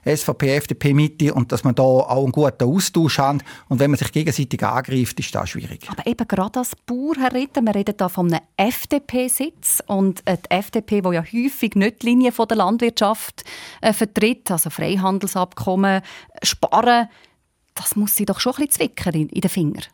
SVP, 0.05 0.57
FDP, 0.57 0.82
Mitte 0.85 1.35
und 1.35 1.53
dass 1.53 1.65
man 1.65 1.75
da 1.75 1.83
auch 1.83 2.23
einen 2.23 2.33
guten 2.33 2.65
Austausch 2.65 3.19
hat. 3.19 3.43
Und 3.69 3.79
wenn 3.79 3.91
man 3.91 3.99
sich 3.99 4.13
gegenseitig 4.13 4.63
angreift, 4.63 5.19
ist 5.21 5.35
das 5.35 5.51
schwierig. 5.51 5.89
Aber 5.89 6.07
eben 6.07 6.27
gerade 6.27 6.59
als 6.59 6.73
Bauer, 6.87 7.15
Herr 7.19 7.33
Ritter, 7.33 7.63
wir 7.63 7.75
reden 7.75 7.95
hier 7.99 8.09
von 8.09 8.33
einem 8.33 8.43
FDP-Sitz 8.57 9.83
und 9.87 10.23
die 10.27 10.51
FDP, 10.51 11.01
die 11.01 11.15
ja 11.15 11.23
häufig 11.23 11.75
nicht 11.75 12.03
die 12.03 12.07
Linie 12.07 12.33
der 12.33 12.57
Landwirtschaft 12.57 13.45
äh, 13.81 13.93
vertritt, 13.93 14.51
also 14.51 14.71
Freihandelsabkommen, 14.71 16.03
Sparen, 16.43 17.09
das 17.75 17.97
muss 17.97 18.15
sie 18.15 18.27
doch 18.27 18.41
schon 18.41 18.55
ein 18.55 18.67
bisschen 18.67 18.91
zwicken 18.91 19.15
in, 19.15 19.29
in 19.29 19.41
den 19.41 19.51
Fingern. 19.51 19.85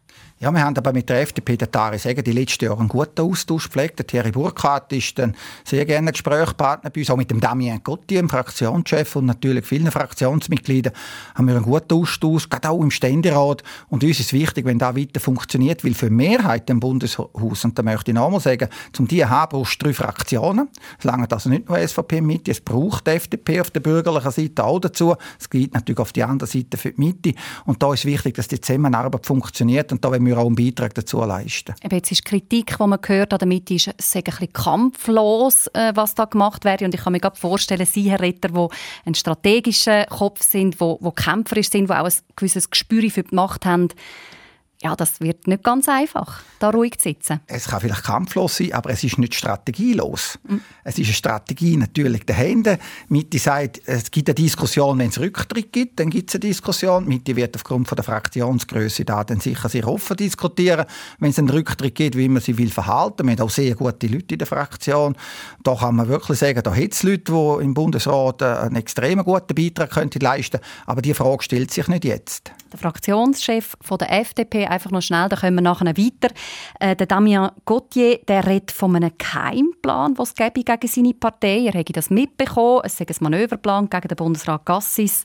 Ja, 0.40 0.52
wir 0.52 0.62
haben 0.62 0.76
aber 0.76 0.92
mit 0.92 1.08
der 1.08 1.22
FDP, 1.22 1.56
der 1.56 1.68
Tari 1.68 1.98
sagen, 1.98 2.22
die 2.22 2.30
letzten 2.30 2.66
Jahre 2.66 2.78
einen 2.78 2.88
guten 2.88 3.22
Austausch 3.22 3.64
gepflegt. 3.64 3.98
Der 3.98 4.06
Thierry 4.06 4.30
Burkhardt 4.30 4.92
ist 4.92 5.18
ein 5.18 5.34
sehr 5.64 5.84
gerne 5.84 6.12
Gesprächspartner 6.12 6.90
bei 6.90 7.00
uns, 7.00 7.10
auch 7.10 7.16
mit 7.16 7.32
dem 7.32 7.40
Damien 7.40 7.82
Gotti, 7.82 8.14
dem 8.14 8.28
Fraktionschef 8.28 9.16
und 9.16 9.26
natürlich 9.26 9.66
vielen 9.66 9.90
Fraktionsmitgliedern 9.90 10.92
haben 11.34 11.48
wir 11.48 11.56
einen 11.56 11.64
guten 11.64 11.92
Austausch, 11.92 12.48
gerade 12.48 12.70
auch 12.70 12.80
im 12.80 12.92
Ständerat. 12.92 13.64
Und 13.88 14.04
uns 14.04 14.20
ist 14.20 14.32
wichtig, 14.32 14.64
wenn 14.64 14.78
das 14.78 14.94
weiter 14.94 15.18
funktioniert, 15.18 15.84
weil 15.84 15.94
für 15.94 16.08
Mehrheit 16.08 16.70
im 16.70 16.78
Bundeshaus, 16.78 17.64
und 17.64 17.76
da 17.76 17.82
möchte 17.82 18.12
ich 18.12 18.14
nochmal 18.14 18.38
sagen, 18.38 18.68
zum 18.92 19.08
die 19.08 19.26
haben 19.26 19.50
brauchst 19.50 19.82
drei 19.82 19.92
Fraktionen. 19.92 20.68
Es 21.00 21.04
langt 21.04 21.32
also 21.32 21.50
nicht 21.50 21.68
nur 21.68 21.78
SVP 21.78 22.20
Mitte, 22.20 22.52
es 22.52 22.60
braucht 22.60 23.08
die 23.08 23.10
FDP 23.10 23.60
auf 23.60 23.72
der 23.72 23.80
bürgerlichen 23.80 24.30
Seite 24.30 24.62
auch 24.62 24.78
dazu. 24.78 25.16
Es 25.40 25.50
geht 25.50 25.74
natürlich 25.74 25.98
auf 25.98 26.12
die 26.12 26.22
andere 26.22 26.48
Seite 26.48 26.76
für 26.76 26.92
die 26.92 27.00
Mitte. 27.00 27.34
Und 27.64 27.82
da 27.82 27.92
ist 27.92 28.04
wichtig, 28.04 28.36
dass 28.36 28.46
die 28.46 28.60
Zusammenarbeit 28.60 29.26
funktioniert. 29.26 29.90
Und 29.90 30.04
da 30.04 30.12
wollen 30.12 30.27
wir 30.28 30.38
auch 30.38 30.46
einen 30.46 30.54
Beitrag 30.54 30.94
dazu 30.94 31.18
leisten. 31.24 31.74
Eben 31.82 31.96
jetzt 31.96 32.12
ist 32.12 32.24
Kritik, 32.24 32.76
die 32.78 32.86
man 32.86 32.98
hört, 33.04 33.32
damit 33.40 33.70
ist 33.70 33.90
es 33.96 34.16
ein 34.16 34.22
bisschen 34.22 34.52
kampflos, 34.52 35.66
äh, 35.68 35.92
was 35.94 36.14
da 36.14 36.26
gemacht 36.26 36.64
wird. 36.64 36.82
Und 36.82 36.94
ich 36.94 37.00
kann 37.00 37.12
mir 37.12 37.20
gerade 37.20 37.38
vorstellen, 37.38 37.86
Sie, 37.86 38.10
Herr 38.10 38.20
Retter, 38.20 38.48
die 38.48 38.66
ein 39.04 39.14
strategischer 39.14 40.06
Kopf 40.06 40.42
sind, 40.42 40.80
wo, 40.80 40.98
wo 41.00 41.10
kämpferisch 41.10 41.70
sind, 41.70 41.88
die 41.88 41.94
auch 41.94 42.04
ein 42.04 42.12
gewisses 42.36 42.70
Gespür 42.70 43.08
für 43.10 43.22
die 43.22 43.34
Macht 43.34 43.66
haben, 43.66 43.88
ja, 44.80 44.94
das 44.94 45.20
wird 45.20 45.48
nicht 45.48 45.64
ganz 45.64 45.88
einfach, 45.88 46.40
da 46.60 46.70
ruhig 46.70 46.98
zu 46.98 47.08
sitzen. 47.08 47.40
Es 47.46 47.66
kann 47.66 47.80
vielleicht 47.80 48.04
kampflos 48.04 48.58
sein, 48.58 48.72
aber 48.74 48.90
es 48.90 49.02
ist 49.02 49.18
nicht 49.18 49.34
strategielos. 49.34 50.38
Mhm. 50.46 50.60
Es 50.84 50.98
ist 50.98 51.06
eine 51.06 51.14
Strategie 51.14 51.76
natürlich 51.76 52.24
der 52.24 52.36
Hände. 52.36 52.78
Mitte 53.08 53.38
sagt, 53.38 53.80
es 53.86 54.10
gibt 54.10 54.28
eine 54.28 54.34
Diskussion, 54.34 54.98
wenn 54.98 55.08
es 55.08 55.18
Rücktritt 55.18 55.72
gibt, 55.72 55.98
dann 55.98 56.10
gibt 56.10 56.30
es 56.30 56.36
eine 56.36 56.40
Diskussion. 56.40 57.08
Mitte 57.08 57.34
wird 57.34 57.56
aufgrund 57.56 57.88
von 57.88 57.96
der 57.96 58.04
Fraktionsgröße 58.04 59.04
da 59.04 59.24
dann 59.24 59.40
sicher 59.40 59.68
sehr 59.68 59.88
offen 59.88 60.16
diskutieren, 60.16 60.86
wenn 61.18 61.30
es 61.30 61.38
einen 61.38 61.50
Rücktritt 61.50 61.96
gibt, 61.96 62.16
wie 62.16 62.28
man 62.28 62.40
sich 62.40 62.56
will 62.56 62.70
verhalten. 62.70 63.26
Wir 63.26 63.32
haben 63.32 63.42
auch 63.42 63.50
sehr 63.50 63.74
gute 63.74 64.06
Leute 64.06 64.34
in 64.34 64.38
der 64.38 64.46
Fraktion. 64.46 65.16
Da 65.64 65.74
kann 65.74 65.96
man 65.96 66.08
wirklich 66.08 66.38
sagen, 66.38 66.62
da 66.62 66.74
hat 66.74 66.92
es 66.92 67.02
Leute, 67.02 67.32
die 67.32 67.64
im 67.64 67.74
Bundesrat 67.74 68.42
einen 68.42 68.76
extrem 68.76 69.24
guten 69.24 69.54
Beitrag 69.54 69.90
könnten 69.90 70.20
leisten 70.20 70.60
könnten. 70.60 70.66
Aber 70.86 71.02
die 71.02 71.14
Frage 71.14 71.42
stellt 71.42 71.72
sich 71.72 71.88
nicht 71.88 72.04
jetzt. 72.04 72.52
Der 72.72 72.78
Fraktionschef 72.78 73.76
von 73.80 73.98
der 73.98 74.12
FDP 74.12 74.66
einfach 74.66 74.90
noch 74.90 75.02
schnell, 75.02 75.28
da 75.28 75.36
kommen 75.36 75.56
wir 75.56 75.62
nachher 75.62 75.86
weiter. 75.86 76.34
Äh, 76.80 76.96
der 76.96 77.06
Damien 77.06 77.50
Gauthier, 77.64 78.18
der 78.28 78.46
redet 78.46 78.70
von 78.70 78.94
einem 78.94 79.16
Keimplan, 79.16 80.18
was 80.18 80.34
es 80.34 80.34
gegen 80.34 80.88
seine 80.88 81.14
Partei. 81.14 81.66
Er 81.66 81.72
hätte 81.72 81.92
das 81.92 82.10
mitbekommen. 82.10 82.82
Es 82.84 82.96
sei 82.96 83.06
ein 83.08 83.16
Manöverplan 83.20 83.88
gegen 83.88 84.08
den 84.08 84.16
Bundesrat 84.16 84.66
Gassis. 84.66 85.24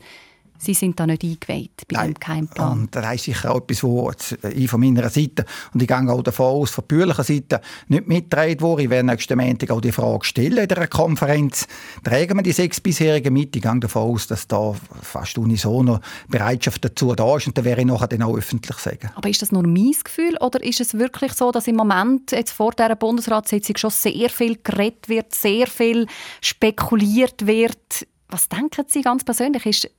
Sie 0.63 0.73
sind 0.73 0.97
da 0.97 1.05
nicht 1.05 1.23
eingeweiht 1.23 1.87
bei 1.89 1.97
Nein. 1.97 2.13
dem 2.13 2.19
Keimplan. 2.19 2.71
Und 2.71 2.95
das 2.95 3.15
ist 3.15 3.23
sicher 3.25 3.51
auch 3.51 3.57
etwas, 3.57 3.83
was 3.83 4.37
ich 4.53 4.69
von 4.69 4.79
meiner 4.79 5.09
Seite 5.09 5.45
und 5.73 5.81
ich 5.81 5.87
gehe 5.89 6.09
auch 6.09 6.23
davon 6.23 6.45
aus, 6.45 6.71
von 6.71 6.85
der 6.87 6.95
bürgerlichen 6.95 7.23
Seite 7.25 7.61
nicht 7.89 8.07
mitgetragen 8.07 8.61
wurde. 8.61 8.83
Ich 8.83 8.89
werde 8.89 9.07
nächsten 9.07 9.37
Montag 9.37 9.71
auch 9.71 9.81
die 9.81 9.91
Frage 9.91 10.23
stellen 10.23 10.59
in 10.59 10.67
der 10.69 10.87
Konferenz. 10.87 11.67
Tragen 12.01 12.37
wir 12.37 12.43
die 12.43 12.53
sechs 12.53 12.79
bisherigen 12.79 13.33
mit? 13.33 13.53
Ich 13.55 13.61
gehe 13.61 13.79
davon 13.79 14.13
aus, 14.13 14.27
dass 14.27 14.47
da 14.47 14.73
fast 15.01 15.37
unisono 15.37 15.99
Bereitschaft 16.29 16.85
dazu 16.85 17.13
da 17.13 17.35
ist 17.35 17.47
und 17.47 17.57
dann 17.57 17.65
werde 17.65 17.81
ich 17.81 17.87
nachher 17.87 18.07
dann 18.07 18.23
auch 18.23 18.37
öffentlich 18.37 18.77
sagen. 18.77 19.11
Aber 19.15 19.27
ist 19.27 19.41
das 19.41 19.51
nur 19.51 19.63
mein 19.63 19.91
Gefühl 20.01 20.37
oder 20.39 20.63
ist 20.63 20.79
es 20.79 20.93
wirklich 20.93 21.33
so, 21.33 21.51
dass 21.51 21.67
im 21.67 21.75
Moment 21.75 22.31
jetzt 22.31 22.51
vor 22.51 22.71
dieser 22.71 22.95
Bundesratssitzung 22.95 23.75
schon 23.75 23.91
sehr 23.91 24.29
viel 24.29 24.57
geredet 24.63 25.09
wird, 25.09 25.35
sehr 25.35 25.67
viel 25.67 26.07
spekuliert 26.39 27.45
wird? 27.45 28.07
Was 28.29 28.47
denken 28.49 28.85
Sie 28.87 29.01
ganz 29.01 29.23
persönlich? 29.23 29.65
Ist, 29.65 29.89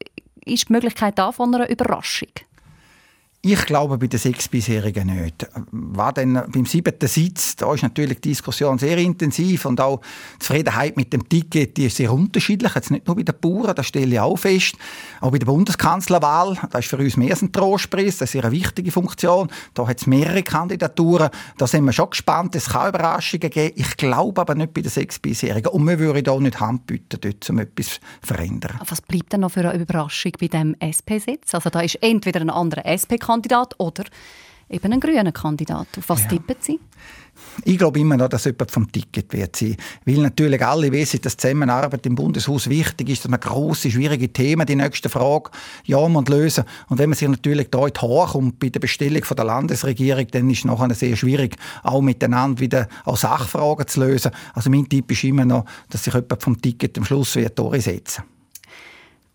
ist 0.44 0.68
die 0.68 0.72
Möglichkeit 0.72 1.18
da 1.18 1.32
von 1.32 1.54
einer 1.54 1.68
Überraschung? 1.68 2.28
Ich 3.46 3.66
glaube 3.66 3.98
bei 3.98 4.06
den 4.06 4.18
sechs 4.18 4.48
bisherigen 4.48 5.06
nicht. 5.06 5.46
War 5.70 6.14
denn 6.14 6.32
beim 6.48 6.64
siebten 6.64 7.06
Sitz, 7.06 7.56
da 7.56 7.74
ist 7.74 7.82
natürlich 7.82 8.18
die 8.22 8.30
Diskussion 8.30 8.78
sehr 8.78 8.96
intensiv 8.96 9.66
und 9.66 9.82
auch 9.82 10.00
die 10.36 10.38
Zufriedenheit 10.38 10.96
mit 10.96 11.12
dem 11.12 11.28
Ticket, 11.28 11.76
die 11.76 11.84
ist 11.84 11.98
sehr 11.98 12.10
unterschiedlich. 12.10 12.74
Jetzt 12.74 12.90
nicht 12.90 13.06
nur 13.06 13.16
bei 13.16 13.22
den 13.22 13.34
Bauern, 13.38 13.74
das 13.74 13.88
stelle 13.88 14.14
ich 14.14 14.18
auch 14.18 14.38
fest. 14.38 14.76
Auch 15.20 15.30
bei 15.30 15.38
der 15.38 15.44
Bundeskanzlerwahl, 15.44 16.56
das 16.70 16.86
ist 16.86 16.88
für 16.88 16.96
uns 16.96 17.18
mehr 17.18 17.36
ein 17.38 17.52
Trostpreis, 17.52 18.16
das 18.16 18.34
ist 18.34 18.42
eine 18.42 18.50
wichtige 18.50 18.90
Funktion. 18.90 19.48
Da 19.74 19.86
hat 19.86 20.00
es 20.00 20.06
mehrere 20.06 20.42
Kandidaturen. 20.42 21.28
Da 21.58 21.66
sind 21.66 21.84
wir 21.84 21.92
schon 21.92 22.08
gespannt. 22.08 22.56
Es 22.56 22.70
kann 22.70 22.88
Überraschungen 22.88 23.50
geben. 23.50 23.74
Ich 23.76 23.98
glaube 23.98 24.40
aber 24.40 24.54
nicht 24.54 24.72
bei 24.72 24.80
den 24.80 24.90
sechs 24.90 25.18
bisherigen. 25.18 25.68
Und 25.68 25.86
wir 25.86 25.98
würden 25.98 26.24
da 26.24 26.40
nicht 26.40 26.60
Hand 26.60 26.86
bieten, 26.86 27.18
dort, 27.20 27.50
um 27.50 27.58
etwas 27.58 27.86
zu 27.90 28.00
verändern. 28.22 28.80
Was 28.88 29.02
bleibt 29.02 29.34
denn 29.34 29.40
noch 29.40 29.50
für 29.50 29.68
eine 29.68 29.78
Überraschung 29.78 30.32
bei 30.40 30.48
dem 30.48 30.74
SP-Sitz? 30.80 31.52
Also 31.52 31.68
da 31.68 31.80
ist 31.80 31.96
entweder 31.96 32.40
ein 32.40 32.48
anderer 32.48 32.86
SP-Kandidat 32.86 33.33
Kandidat 33.34 33.74
oder 33.78 34.04
eben 34.70 34.92
einen 34.92 35.00
grünen 35.00 35.32
Kandidat. 35.32 35.88
Auf 35.98 36.08
was 36.08 36.22
ja. 36.22 36.28
tippen 36.28 36.56
Sie? 36.60 36.80
Ich 37.64 37.78
glaube 37.78 37.98
immer 37.98 38.16
noch, 38.16 38.28
dass 38.28 38.44
jemand 38.44 38.70
vom 38.70 38.90
Ticket 38.90 39.32
wird 39.32 39.56
sein. 39.56 39.76
Weil 40.04 40.18
natürlich 40.18 40.64
alle 40.64 40.92
wissen, 40.92 41.20
dass 41.20 41.36
die 41.36 41.48
Zusammenarbeit 41.48 42.06
im 42.06 42.14
Bundeshaus 42.14 42.68
wichtig 42.68 43.08
ist, 43.08 43.24
dass 43.24 43.30
man 43.30 43.40
grosse, 43.40 43.90
schwierige 43.90 44.32
Themen, 44.32 44.66
die 44.66 44.76
nächste 44.76 45.08
Frage, 45.08 45.50
ja, 45.84 46.08
man 46.08 46.24
lösen. 46.26 46.64
Und 46.88 46.98
wenn 46.98 47.10
man 47.10 47.18
sich 47.18 47.28
natürlich 47.28 47.70
dort 47.70 48.00
hochkommt 48.00 48.60
bei 48.60 48.68
der 48.68 48.80
Bestellung 48.80 49.24
von 49.24 49.36
der 49.36 49.46
Landesregierung, 49.46 50.26
dann 50.30 50.48
ist 50.48 50.58
es 50.58 50.64
nachher 50.64 50.94
sehr 50.94 51.16
schwierig, 51.16 51.56
auch 51.82 52.00
miteinander 52.00 52.60
wieder 52.60 52.88
auch 53.04 53.16
Sachfragen 53.16 53.88
zu 53.88 54.00
lösen. 54.00 54.30
Also 54.52 54.70
mein 54.70 54.88
Tipp 54.88 55.10
ist 55.10 55.24
immer 55.24 55.44
noch, 55.44 55.64
dass 55.90 56.04
sich 56.04 56.14
jemand 56.14 56.42
vom 56.42 56.60
Ticket 56.60 56.96
am 56.98 57.04
Schluss 57.04 57.34
wird 57.34 57.58
durchsetzen 57.58 58.22
wird. 58.22 58.33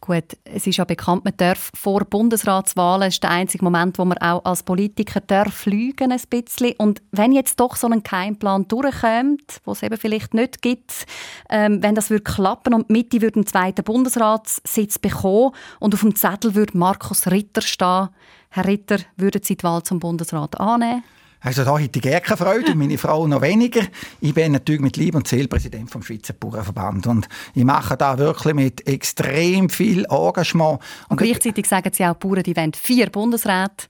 Gut, 0.09 0.37
es 0.43 0.65
ist 0.65 0.77
ja 0.77 0.85
bekannt, 0.85 1.23
man 1.23 1.37
darf 1.37 1.69
vor 1.75 2.03
Bundesratswahlen, 2.03 3.09
ist 3.09 3.21
der 3.21 3.29
einzige 3.29 3.63
Moment, 3.63 3.99
wo 3.99 4.05
man 4.05 4.17
auch 4.17 4.43
als 4.43 4.63
Politiker 4.63 5.21
darf 5.21 5.53
fliegen 5.53 6.11
ein 6.11 6.21
bisschen. 6.31 6.73
Und 6.79 7.03
wenn 7.11 7.31
jetzt 7.31 7.59
doch 7.59 7.75
so 7.75 7.85
ein 7.85 8.01
Keimplan 8.01 8.67
durchkommt, 8.67 9.61
wo 9.65 9.73
es 9.73 9.83
eben 9.83 9.97
vielleicht 9.97 10.33
nicht 10.33 10.63
gibt, 10.63 11.05
ähm, 11.51 11.83
wenn 11.83 11.93
das 11.93 12.09
würde 12.09 12.23
klappen 12.23 12.73
und 12.73 12.89
Mitte 12.89 13.21
würde 13.21 13.35
einen 13.35 13.45
zweiten 13.45 13.83
Bundesratssitz 13.83 14.97
bekommen 14.97 15.51
und 15.79 15.93
auf 15.93 15.99
dem 15.99 16.15
Zettel 16.15 16.55
würde 16.55 16.75
Markus 16.75 17.27
Ritter 17.27 17.61
stehen, 17.61 18.09
Herr 18.49 18.65
Ritter, 18.65 18.97
würden 19.15 19.43
Sie 19.43 19.57
die 19.57 19.63
Wahl 19.63 19.83
zum 19.83 19.99
Bundesrat 19.99 20.59
annehmen? 20.59 21.03
Also 21.41 21.63
da 21.63 21.77
hätte 21.77 21.99
ich 21.99 22.03
gerne 22.03 22.21
keine 22.21 22.37
Freude 22.37 22.71
und 22.71 22.77
meine 22.77 22.97
Frau 22.97 23.25
noch 23.25 23.41
weniger. 23.41 23.81
Ich 24.19 24.33
bin 24.33 24.51
natürlich 24.51 24.81
mit 24.81 24.97
Liebe 24.97 25.17
und 25.17 25.27
Seele 25.27 25.47
Präsident 25.47 25.89
vom 25.89 26.03
Schweizer 26.03 26.33
Bauernverband 26.33 27.07
und 27.07 27.29
ich 27.53 27.63
mache 27.63 27.95
da 27.95 28.17
wirklich 28.17 28.53
mit 28.53 28.87
extrem 28.87 29.69
viel 29.69 30.05
Engagement. 30.09 30.79
Und, 31.07 31.11
und 31.11 31.17
gleichzeitig 31.17 31.65
sagen 31.65 31.91
Sie 31.93 32.05
auch, 32.05 32.15
die 32.15 32.27
Bauern 32.27 32.43
die 32.43 32.55
wollen 32.55 32.73
vier 32.73 33.09
Bundesräte 33.09 33.87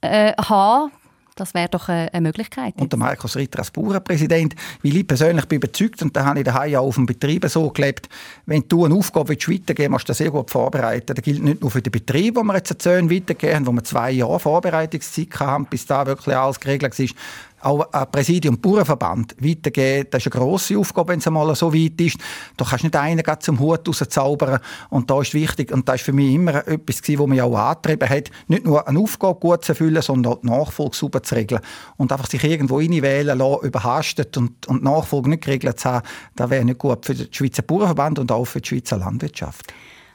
äh, 0.00 0.32
haben. 0.34 0.92
Das 1.40 1.54
wäre 1.54 1.70
doch 1.70 1.88
eine 1.88 2.20
Möglichkeit. 2.20 2.74
Und 2.78 2.92
der 2.92 2.98
Markus 2.98 3.34
Ritter 3.34 3.60
als 3.60 3.70
Bauernpräsident, 3.70 4.54
weil 4.82 4.96
ich 4.98 5.06
persönlich 5.06 5.46
bin 5.46 5.56
überzeugt, 5.56 6.02
und 6.02 6.14
da 6.14 6.26
habe 6.26 6.40
ich 6.40 6.44
daheim 6.44 6.74
auch 6.74 6.88
auf 6.88 6.96
dem 6.96 7.06
Betrieb 7.06 7.46
so 7.48 7.70
gelebt, 7.70 8.10
wenn 8.44 8.64
du 8.68 8.84
eine 8.84 8.94
Aufgabe 8.94 9.30
weitergeben 9.30 9.76
willst, 9.78 9.90
musst 9.90 10.04
du 10.04 10.10
das 10.10 10.18
sehr 10.18 10.30
gut 10.30 10.50
vorbereiten. 10.50 11.14
Das 11.14 11.24
gilt 11.24 11.42
nicht 11.42 11.62
nur 11.62 11.70
für 11.70 11.80
den 11.80 11.92
Betrieb, 11.92 12.36
wo 12.36 12.42
wir 12.42 12.56
jetzt 12.56 12.86
eine 12.86 13.10
weitergeben, 13.10 13.66
wo 13.66 13.72
wir 13.72 13.82
zwei 13.84 14.10
Jahre 14.10 14.38
Vorbereitungszeit 14.38 15.40
haben, 15.40 15.64
bis 15.64 15.86
da 15.86 16.04
wirklich 16.04 16.36
alles 16.36 16.60
geregelt 16.60 16.98
ist, 16.98 17.14
auch 17.60 17.92
ein 17.92 18.10
Präsidium 18.10 18.60
Bauernverband 18.60 19.36
weitergeben, 19.38 20.08
das 20.10 20.24
ist 20.24 20.32
eine 20.32 20.40
grosse 20.42 20.78
Aufgabe, 20.78 21.12
wenn 21.12 21.18
es 21.18 21.26
einmal 21.26 21.54
so 21.54 21.72
weit 21.74 22.00
ist. 22.00 22.16
Da 22.56 22.64
kannst 22.64 22.84
nicht 22.84 22.96
einen 22.96 23.22
zum 23.40 23.58
Hut 23.58 23.86
rauszaubern. 23.86 24.60
Und 24.88 25.10
da 25.10 25.20
ist 25.20 25.34
wichtig, 25.34 25.72
und 25.72 25.88
das 25.88 25.96
ist 25.96 26.04
für 26.04 26.12
mich 26.12 26.34
immer 26.34 26.66
etwas 26.66 27.00
was 27.00 27.26
mich 27.26 27.42
auch 27.42 27.56
angetrieben 27.56 28.08
hat, 28.08 28.30
nicht 28.48 28.64
nur 28.64 28.86
eine 28.86 28.98
Aufgabe 28.98 29.38
gut 29.38 29.64
zu 29.64 29.72
erfüllen, 29.72 30.02
sondern 30.02 30.34
auch 30.34 30.40
die 30.40 30.46
Nachfolge 30.46 30.96
sauber 30.96 31.22
zu 31.22 31.34
regeln. 31.34 31.60
Und 31.96 32.12
einfach 32.12 32.28
sich 32.28 32.42
irgendwo 32.44 32.78
reinwählen 32.78 33.36
lassen, 33.36 33.66
überhastet 33.66 34.36
und, 34.36 34.66
und 34.66 34.82
Nachfolge 34.82 35.30
nicht 35.30 35.44
geregelt 35.44 35.80
zu 35.80 35.88
haben, 35.90 36.06
das 36.36 36.50
wäre 36.50 36.64
nicht 36.64 36.78
gut 36.78 37.04
für 37.04 37.14
den 37.14 37.32
Schweizer 37.32 37.62
Bauernverband 37.62 38.18
und 38.18 38.32
auch 38.32 38.44
für 38.44 38.60
die 38.60 38.68
Schweizer 38.68 38.96
Landwirtschaft 38.96 39.72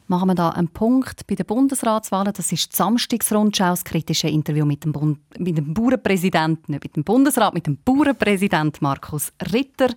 machen 0.07 0.29
wir 0.29 0.35
da 0.35 0.49
einen 0.49 0.67
Punkt 0.67 1.25
bei 1.27 1.35
den 1.35 1.45
Bundesratswahlen. 1.45 2.33
Das 2.33 2.51
ist 2.51 2.71
die 2.71 2.75
Samstagsrundschau, 2.75 3.69
das 3.69 3.83
kritische 3.83 4.27
Interview 4.27 4.65
mit 4.65 4.83
dem, 4.83 4.91
Bund 4.91 5.19
mit 5.37 5.57
dem 5.57 5.73
Bauernpräsidenten, 5.73 6.73
nicht 6.73 6.83
mit 6.83 6.95
dem 6.95 7.03
Bundesrat, 7.03 7.53
mit 7.53 7.67
dem 7.67 7.77
Bauernpräsident 7.77 8.81
Markus 8.81 9.31
Ritter. 9.53 9.89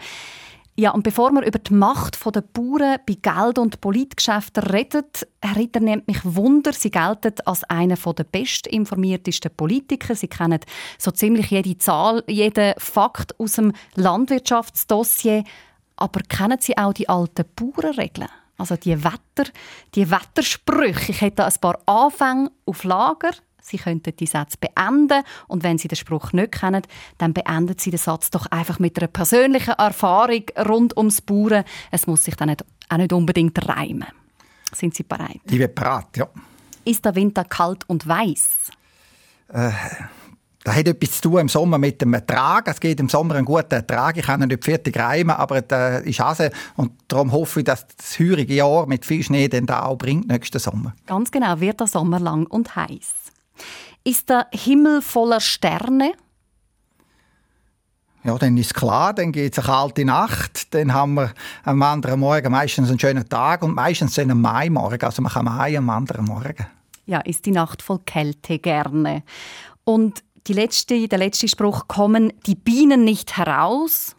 Ja, 0.81 0.93
und 0.93 1.03
bevor 1.03 1.33
wir 1.33 1.45
über 1.45 1.59
die 1.59 1.75
Macht 1.75 2.25
der 2.25 2.41
Bauern 2.41 2.99
bei 3.05 3.17
Geld- 3.21 3.59
und 3.59 3.81
Politgeschäften 3.81 4.63
reden, 4.63 5.07
Herr 5.43 5.57
Ritter 5.57 5.81
nimmt 5.81 6.07
mich 6.07 6.21
Wunder. 6.23 6.73
Sie 6.73 6.93
gelten 6.93 7.35
als 7.47 7.65
einer 7.65 7.97
der 7.97 8.23
bestinformiertesten 8.23 9.51
Politiker. 9.57 10.15
Sie 10.15 10.29
kennen 10.29 10.61
so 10.97 11.11
ziemlich 11.11 11.51
jede 11.51 11.77
Zahl, 11.79 12.23
jeden 12.29 12.75
Fakt 12.79 13.41
aus 13.41 13.55
dem 13.55 13.73
Landwirtschaftsdossier. 13.97 15.43
Aber 15.97 16.21
kennen 16.21 16.59
Sie 16.61 16.79
auch 16.79 16.93
die 16.93 17.09
alten 17.09 17.45
Bauernregeln? 17.57 18.29
Also 18.59 18.77
die 18.77 19.03
Wetter, 19.03 19.51
die 19.95 20.11
Wettersprüche. 20.11 21.13
Ich 21.13 21.21
hätte 21.21 21.45
ein 21.45 21.53
paar 21.61 21.79
Anfänge 21.87 22.51
auf 22.67 22.85
Lager. 22.85 23.31
Sie 23.61 23.79
könnten 23.79 24.17
die 24.17 24.27
Sätze 24.27 24.57
beenden 24.59 25.23
und 25.47 25.63
wenn 25.63 25.79
Sie 25.79 25.89
den 25.89 25.97
Spruch 25.97 26.33
nicht 26.33 26.53
kennen, 26.53 26.83
dann 27.19 27.35
beenden 27.35 27.77
Sie 27.79 27.91
den 27.91 27.99
Satz 27.99 28.31
doch 28.31 28.47
einfach 28.47 28.79
mit 28.79 28.99
einer 28.99 29.09
persönlichen 29.09 29.75
Erfahrung 29.75 30.45
rund 30.67 30.97
ums 30.97 31.21
Bauern. 31.21 31.65
Es 31.91 32.07
muss 32.07 32.25
sich 32.25 32.35
dann 32.35 32.49
nicht, 32.49 32.65
auch 32.89 32.97
nicht 32.97 33.13
unbedingt 33.13 33.69
reimen. 33.69 34.09
Sind 34.75 34.95
Sie 34.95 35.03
bereit? 35.03 35.41
Ich 35.45 35.59
bin 35.59 35.75
bereit, 35.75 36.17
ja. 36.17 36.29
Ist 36.85 37.05
der 37.05 37.15
Winter 37.15 37.45
kalt 37.45 37.89
und 37.89 38.07
weiß? 38.09 38.71
Äh, 39.53 39.71
das 40.65 40.75
hat 40.75 40.89
etwas 40.89 41.13
zu 41.13 41.31
tun 41.31 41.41
im 41.41 41.49
Sommer 41.49 41.79
mit 41.79 42.01
dem 42.03 42.13
Ertrag. 42.15 42.69
Es 42.69 42.81
geht 42.81 42.99
im 43.01 43.09
Sommer 43.09 43.37
einen 43.37 43.45
guten 43.45 43.75
Ertrag. 43.75 44.17
Ich 44.17 44.27
kann 44.27 44.43
ihn 44.43 44.49
nicht 44.49 44.65
fertig 44.65 44.99
reimen, 44.99 45.37
aber 45.37 45.63
das 45.63 46.03
ist 46.03 46.21
Hase. 46.21 46.51
Und 46.77 46.93
darum 47.07 47.33
hoffe 47.33 47.61
ich, 47.61 47.65
dass 47.65 47.87
das 47.87 48.19
heurige 48.19 48.55
Jahr 48.55 48.87
mit 48.87 49.07
viel 49.07 49.23
Schnee 49.23 49.49
dann 49.49 49.67
da 49.67 49.85
auch 49.85 49.97
bringt 49.97 50.29
nächsten 50.29 50.59
Sommer. 50.59 50.95
Ganz 51.07 51.31
genau, 51.31 51.61
wird 51.61 51.81
der 51.81 51.87
Sommer 51.87 52.19
lang 52.19 52.47
und 52.47 52.75
heiß. 52.75 53.15
Ist 54.05 54.29
der 54.31 54.47
Himmel 54.53 55.01
voller 55.01 55.41
Sterne? 55.41 56.13
Ja, 58.25 58.37
dann 58.37 58.57
ist 58.57 58.75
klar, 58.75 59.15
dann 59.15 59.33
geht 59.33 59.57
es 59.57 59.59
eine 59.59 59.75
kalte 59.75 60.05
Nacht, 60.05 60.75
dann 60.75 60.93
haben 60.93 61.15
wir 61.15 61.33
am 61.65 61.81
anderen 61.83 62.21
Morgen 62.21 62.51
meistens 62.51 62.91
einen 62.91 62.99
schönen 62.99 63.29
Tag 63.29 63.63
und 63.63 63.75
meistens 63.75 64.19
einen 64.19 64.41
Maimorgen, 64.41 65.03
also 65.03 65.23
man 65.23 65.33
kann 65.33 65.45
Mai 65.45 65.79
am 65.79 65.89
anderen 65.89 66.25
Morgen. 66.25 66.67
Ja, 67.07 67.21
ist 67.21 67.47
die 67.47 67.53
Nacht 67.53 67.81
voll 67.81 68.01
Kälte 68.05 68.59
gerne. 68.59 69.23
Und 69.85 70.23
die 70.49 70.55
letzte, 70.55 71.09
der 71.09 71.19
letzte 71.19 71.47
Spruch, 71.49 71.89
kommen 71.89 72.33
die 72.47 72.55
Bienen 72.55 73.05
nicht 73.05 73.37
heraus, 73.37 74.17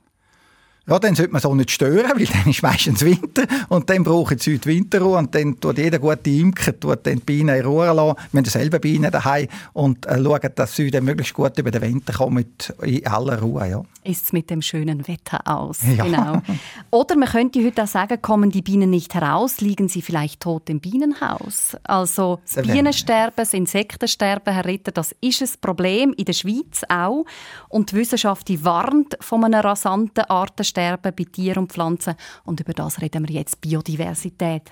ja, 0.90 1.00
dann 1.00 1.16
sollte 1.16 1.32
man 1.32 1.42
so 1.42 1.54
nicht 1.54 1.72
stören, 1.72 2.12
weil 2.16 2.26
dann 2.26 2.50
ist 2.50 2.64
meistens 2.64 3.06
Winter 3.06 3.44
und 3.70 3.90
dann 3.90 4.04
brauchen 4.04 4.38
sie 4.40 4.58
die 4.58 4.66
Winterruhe 4.70 5.18
und 5.18 5.34
dann 5.36 5.60
tut 5.60 5.78
jeder 5.78 6.00
gute 6.00 6.30
Imker 6.30 6.78
tut 6.80 7.06
dann 7.06 7.16
die 7.16 7.24
Bienen 7.24 7.56
in 7.56 7.66
Ruhe 7.66 7.86
lassen. 7.94 8.18
Wir 8.32 8.40
haben 8.40 8.46
selber 8.46 8.80
Bienen 8.80 9.12
daheim 9.12 9.48
und 9.74 10.06
äh, 10.06 10.22
schauen, 10.22 10.50
dass 10.56 10.76
sie 10.76 10.90
dann 10.90 11.06
möglichst 11.06 11.34
gut 11.34 11.58
über 11.58 11.72
den 11.72 11.82
Winter 11.82 12.14
kommen 12.14 12.46
in 12.82 13.06
aller 13.06 13.40
Ruhe. 13.40 13.70
Ja. 13.70 13.84
Ist 14.04 14.26
es 14.26 14.34
mit 14.34 14.50
dem 14.50 14.62
schönen 14.62 15.08
Wetter 15.08 15.42
aus. 15.46 15.80
Ja. 15.84 16.06
Genau. 16.06 16.42
Oder 16.92 17.16
man 17.18 17.28
könnte 17.28 17.64
heute 17.64 17.84
auch 17.84 17.88
sagen, 17.88 18.22
kommen 18.22 18.50
die 18.50 18.62
Bienen 18.62 18.90
nicht 18.90 19.14
heraus, 19.14 19.62
liegen 19.62 19.90
sie 19.90 20.02
vielleicht 20.02 20.42
tot 20.42 20.70
im 20.70 20.80
Bienenhaus. 20.80 21.76
Also 21.84 22.40
das 22.52 22.66
Bienensterben, 22.66 23.34
das 23.36 23.54
Insektensterben, 23.54 24.54
Herr 24.54 24.66
Ritter, 24.66 24.92
das 24.92 25.14
ist 25.22 25.42
ein 25.42 25.50
Problem 25.62 26.14
in 26.14 26.26
der 26.26 26.34
Schweiz 26.34 26.82
auch. 26.88 27.26
Und 27.68 27.92
die 27.92 27.98
Wissenschaft 27.98 28.48
die 28.48 28.64
warnt 28.64 29.18
von 29.20 29.44
einem 29.44 29.60
rasanten 29.60 30.24
Artensterben 30.26 30.79
Artensterben 30.80 31.14
bei 31.16 31.24
Tieren 31.26 31.64
und 31.64 31.72
Pflanzen. 31.72 32.16
Und 32.46 32.60
über 32.60 32.74
das 32.74 33.00
reden 33.02 33.28
wir 33.28 33.36
jetzt, 33.36 33.62
Biodiversität. 33.62 34.64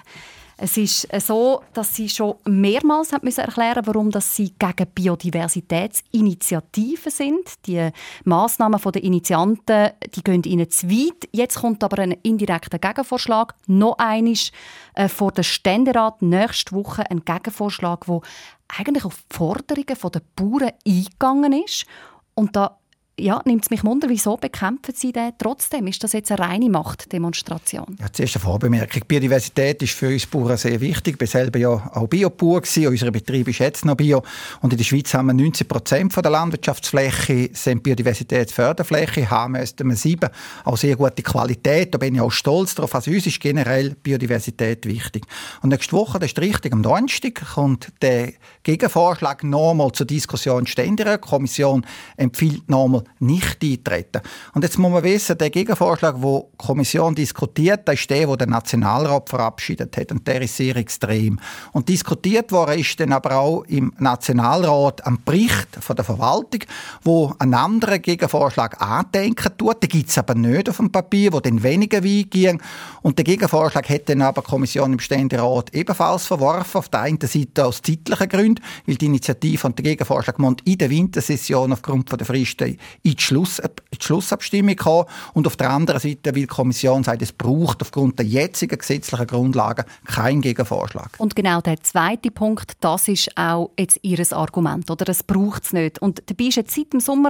Es 0.60 0.76
ist 0.76 1.08
so, 1.24 1.62
dass 1.74 1.96
sie 1.96 2.10
schon 2.10 2.34
mehrmals 2.46 3.14
haben 3.14 3.26
müssen 3.26 3.42
erklären 3.42 3.86
warum 3.86 4.10
dass 4.10 4.36
sie 4.36 4.56
gegen 4.58 4.88
Biodiversitätsinitiativen 4.92 7.12
sind. 7.12 7.68
Die 7.68 7.92
Massnahmen 8.24 8.82
der 8.82 9.04
Initianten 9.04 9.92
die 10.16 10.24
gehen 10.24 10.42
ihnen 10.42 10.68
zu 10.68 10.90
weit. 10.90 11.30
Jetzt 11.32 11.60
kommt 11.60 11.84
aber 11.84 12.02
ein 12.02 12.14
indirekter 12.24 12.80
Gegenvorschlag. 12.80 13.54
Noch 13.68 14.00
einisch 14.00 14.52
äh, 14.96 15.08
vor 15.08 15.32
der 15.32 15.44
Ständerat 15.44 16.24
nächste 16.24 16.76
Woche 16.76 17.04
ein 17.12 17.24
Gegenvorschlag, 17.24 18.08
wo 18.08 18.24
eigentlich 18.68 19.06
auf 19.06 19.24
die 19.32 19.36
Forderungen 19.36 19.86
der 19.86 20.22
Bauern 20.36 20.72
eingegangen 20.88 21.54
ist. 21.54 21.86
Und 22.34 22.56
da 22.56 22.80
ja, 23.20 23.42
nimmt 23.46 23.64
es 23.64 23.72
mich 23.72 23.84
wunder, 23.84 24.10
wieso 24.10 24.38
bekämpfen 24.38 24.94
Sie 24.96 25.12
den 25.12 25.32
trotzdem? 25.40 25.88
Ist 25.88 26.04
das 26.04 26.14
jetzt 26.14 26.32
eine 26.32 26.40
reine 26.40 26.70
Machtdemonstration? 26.70 27.98
Ja, 28.00 28.12
zuerst 28.14 28.36
eine 28.36 28.44
Vorbemerkung. 28.44 29.02
Biodiversität 29.08 29.82
ist 29.82 29.94
für 29.94 30.10
uns 30.10 30.28
Bauern 30.28 30.56
sehr 30.58 30.80
wichtig. 30.80 31.16
Ich 31.16 31.22
war 31.22 31.28
selber 31.28 31.58
ja 31.58 31.70
auch 31.70 32.08
Biobauer. 32.08 32.62
Unser 32.62 33.12
Betrieb 33.12 33.48
ist 33.48 33.60
jetzt 33.60 33.86
noch 33.86 33.96
Bio. 33.96 34.22
Und 34.62 34.72
in 34.72 34.78
der 34.78 34.86
Schweiz 34.86 35.14
haben 35.16 35.28
wir 35.28 35.34
90 35.34 35.68
Prozent 35.68 36.16
der 36.16 36.32
Landwirtschaftsfläche 36.32 37.50
sind 37.54 37.82
Biodiversitätsförderfläche, 37.82 39.30
haben 39.30 39.54
müssten 39.54 39.88
wir 39.90 39.96
sieben. 39.96 40.30
Auch 40.64 40.78
sehr 40.78 40.96
gute 40.96 41.24
Qualität. 41.24 41.94
Da 41.94 41.98
bin 41.98 42.16
ich 42.16 42.22
auch 42.22 42.32
stolz 42.32 42.76
darauf. 42.76 42.94
Also 42.94 43.10
uns 43.10 43.26
ist 43.26 43.40
generell 43.40 43.96
Biodiversität 43.96 44.86
wichtig. 44.86 45.24
Und 45.64 45.70
nächste 45.70 45.94
Woche, 45.94 46.20
das 46.20 46.32
ist 46.32 46.40
richtig, 46.40 46.72
am 46.72 46.84
Donnerstag 46.84 47.42
kommt 47.56 47.92
der 48.02 48.34
Gegenvorschlag 48.62 49.44
nochmal 49.44 49.92
zur 49.92 50.06
Diskussion 50.06 50.68
ständiger. 50.68 51.18
Die 51.18 51.22
Kommission 51.22 51.86
empfiehlt 52.16 52.70
nochmal 52.70 53.07
nicht 53.20 53.64
eintreten. 53.64 54.22
Und 54.54 54.64
jetzt 54.64 54.78
muss 54.78 54.92
man 54.92 55.04
wissen, 55.04 55.38
der 55.38 55.50
Gegenvorschlag, 55.50 56.16
den 56.16 56.22
die 56.22 56.44
Kommission 56.58 57.16
diskutiert, 57.16 57.88
das 57.88 57.96
ist 57.96 58.10
der, 58.10 58.28
den 58.28 58.38
der 58.38 58.48
Nationalrat 58.48 59.30
verabschiedet 59.30 59.96
hat. 59.98 60.12
Und 60.12 60.28
der 60.28 60.42
ist 60.42 60.56
sehr 60.56 60.76
extrem. 60.76 61.40
Und 61.72 61.90
diskutiert 61.90 62.52
worden 62.52 62.80
ist 62.80 63.00
dann 63.00 63.14
aber 63.14 63.36
auch 63.38 63.64
im 63.64 63.94
Nationalrat 64.00 65.06
ein 65.06 65.20
Bericht 65.24 65.68
von 65.80 65.96
der 65.96 66.06
Verwaltung, 66.06 66.62
wo 67.04 67.34
einen 67.40 67.54
anderen 67.54 68.02
Gegenvorschlag 68.02 68.82
andenken 68.82 69.58
tut. 69.58 69.82
Den 69.82 69.90
gibt 69.90 70.10
es 70.10 70.18
aber 70.18 70.36
nicht 70.36 70.70
auf 70.70 70.78
dem 70.78 70.92
Papier, 70.92 71.34
wo 71.34 71.40
dann 71.40 71.64
weniger 71.64 72.04
weit. 72.04 72.60
Und 73.02 73.18
der 73.18 73.26
Gegenvorschlag 73.26 73.90
hat 73.90 74.10
dann 74.10 74.22
aber 74.22 74.42
die 74.42 74.50
Kommission 74.50 74.94
im 74.94 75.00
Ständerat 75.00 75.74
ebenfalls 75.74 76.26
verworfen. 76.26 76.78
Auf 76.78 76.90
der 76.90 77.02
einen 77.02 77.20
Seite 77.22 77.66
aus 77.66 77.82
zeitlichen 77.82 78.30
Gründen, 78.30 78.64
weil 78.86 78.96
die 78.96 79.06
Initiative 79.06 79.68
und 79.68 79.78
der 79.78 79.84
Gegenvorschlag 79.84 80.38
in 80.66 80.78
der 80.78 80.90
Wintersession 80.90 81.74
aufgrund 81.74 82.12
der 82.12 82.26
Fristen 82.26 82.78
in 83.04 83.16
die, 83.16 83.22
Schluss, 83.22 83.60
in 83.60 83.70
die 83.94 84.04
Schlussabstimmung 84.04 84.76
kommen. 84.76 85.06
Und 85.34 85.48
auf 85.48 85.56
der 85.56 85.70
anderen 85.70 86.02
Seite, 86.02 86.34
weil 86.36 86.42
die 86.42 86.48
Kommission 86.48 87.04
sagt, 87.04 87.22
es 87.22 87.32
braucht 87.32 87.82
aufgrund 87.82 88.20
der 88.20 88.26
jetzigen 88.26 88.78
gesetzlichen 88.78 89.28
Grundlagen 89.28 89.86
keinen 90.06 90.42
Gegenvorschlag. 90.42 91.12
Und 91.18 91.36
genau 91.36 91.62
der 91.62 91.82
zweite 91.82 92.32
Punkt, 92.32 92.74
das 92.82 93.08
ist 93.08 93.38
auch 93.38 93.72
jetzt 93.78 94.00
Ihr 94.02 94.18
Argument, 94.32 94.90
oder? 94.90 95.06
Das 95.06 95.24
braucht 95.24 95.66
es 95.66 95.74
nicht. 95.74 96.00
Und 96.00 96.24
dabei 96.26 96.46
ist 96.46 96.56
jetzt 96.56 96.76
seit 96.76 96.94
dem 96.94 97.00
Sommer, 97.00 97.30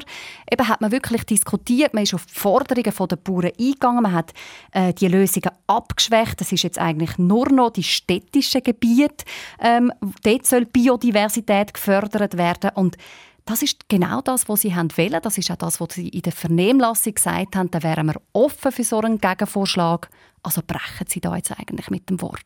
eben 0.52 0.68
hat 0.68 0.82
man 0.82 0.92
wirklich 0.92 1.24
diskutiert, 1.26 1.94
man 1.94 2.04
ist 2.04 2.13
auf 2.13 2.26
die 2.26 2.34
Forderungen 2.34 2.94
der 3.10 3.15
Bauern 3.18 3.52
eingegangen, 3.60 4.04
man 4.04 4.13
hat 4.13 4.34
äh, 4.72 4.94
die 4.94 5.08
Lösungen 5.08 5.52
abgeschwächt. 5.68 6.39
Das 6.42 6.52
ist 6.52 6.63
jetzt 6.63 6.80
eigentlich 6.80 7.18
nur 7.18 7.50
noch 7.50 7.72
die 7.72 7.84
städtischen 7.84 8.63
Gebiete. 8.63 9.26
Ähm, 9.60 9.92
dort 10.24 10.46
soll 10.46 10.65
Biodiversität 10.65 11.74
gefördert 11.74 12.38
werden 12.38 12.72
und 12.76 12.98
das 13.48 13.62
ist 13.62 13.88
genau 13.88 14.22
das, 14.22 14.48
was 14.50 14.62
sie 14.62 14.76
wollen. 14.76 15.20
Das 15.22 15.38
ist 15.38 15.50
auch 15.50 15.56
das, 15.56 15.80
was 15.80 15.94
sie 15.94 16.10
in 16.10 16.22
der 16.22 16.34
Vernehmlassung 16.34 17.14
gesagt 17.14 17.56
haben. 17.56 17.72
Da 17.72 17.82
wären 17.82 18.08
wir 18.08 18.22
offen 18.34 18.72
für 18.72 18.84
so 18.84 19.00
einen 19.00 19.20
Gegenvorschlag. 19.20 20.10
Also 20.48 20.62
brechen 20.66 21.06
Sie 21.10 21.20
da 21.20 21.36
jetzt 21.36 21.52
eigentlich 21.52 21.90
mit 21.90 22.10
dem 22.10 22.22
Wort? 22.22 22.40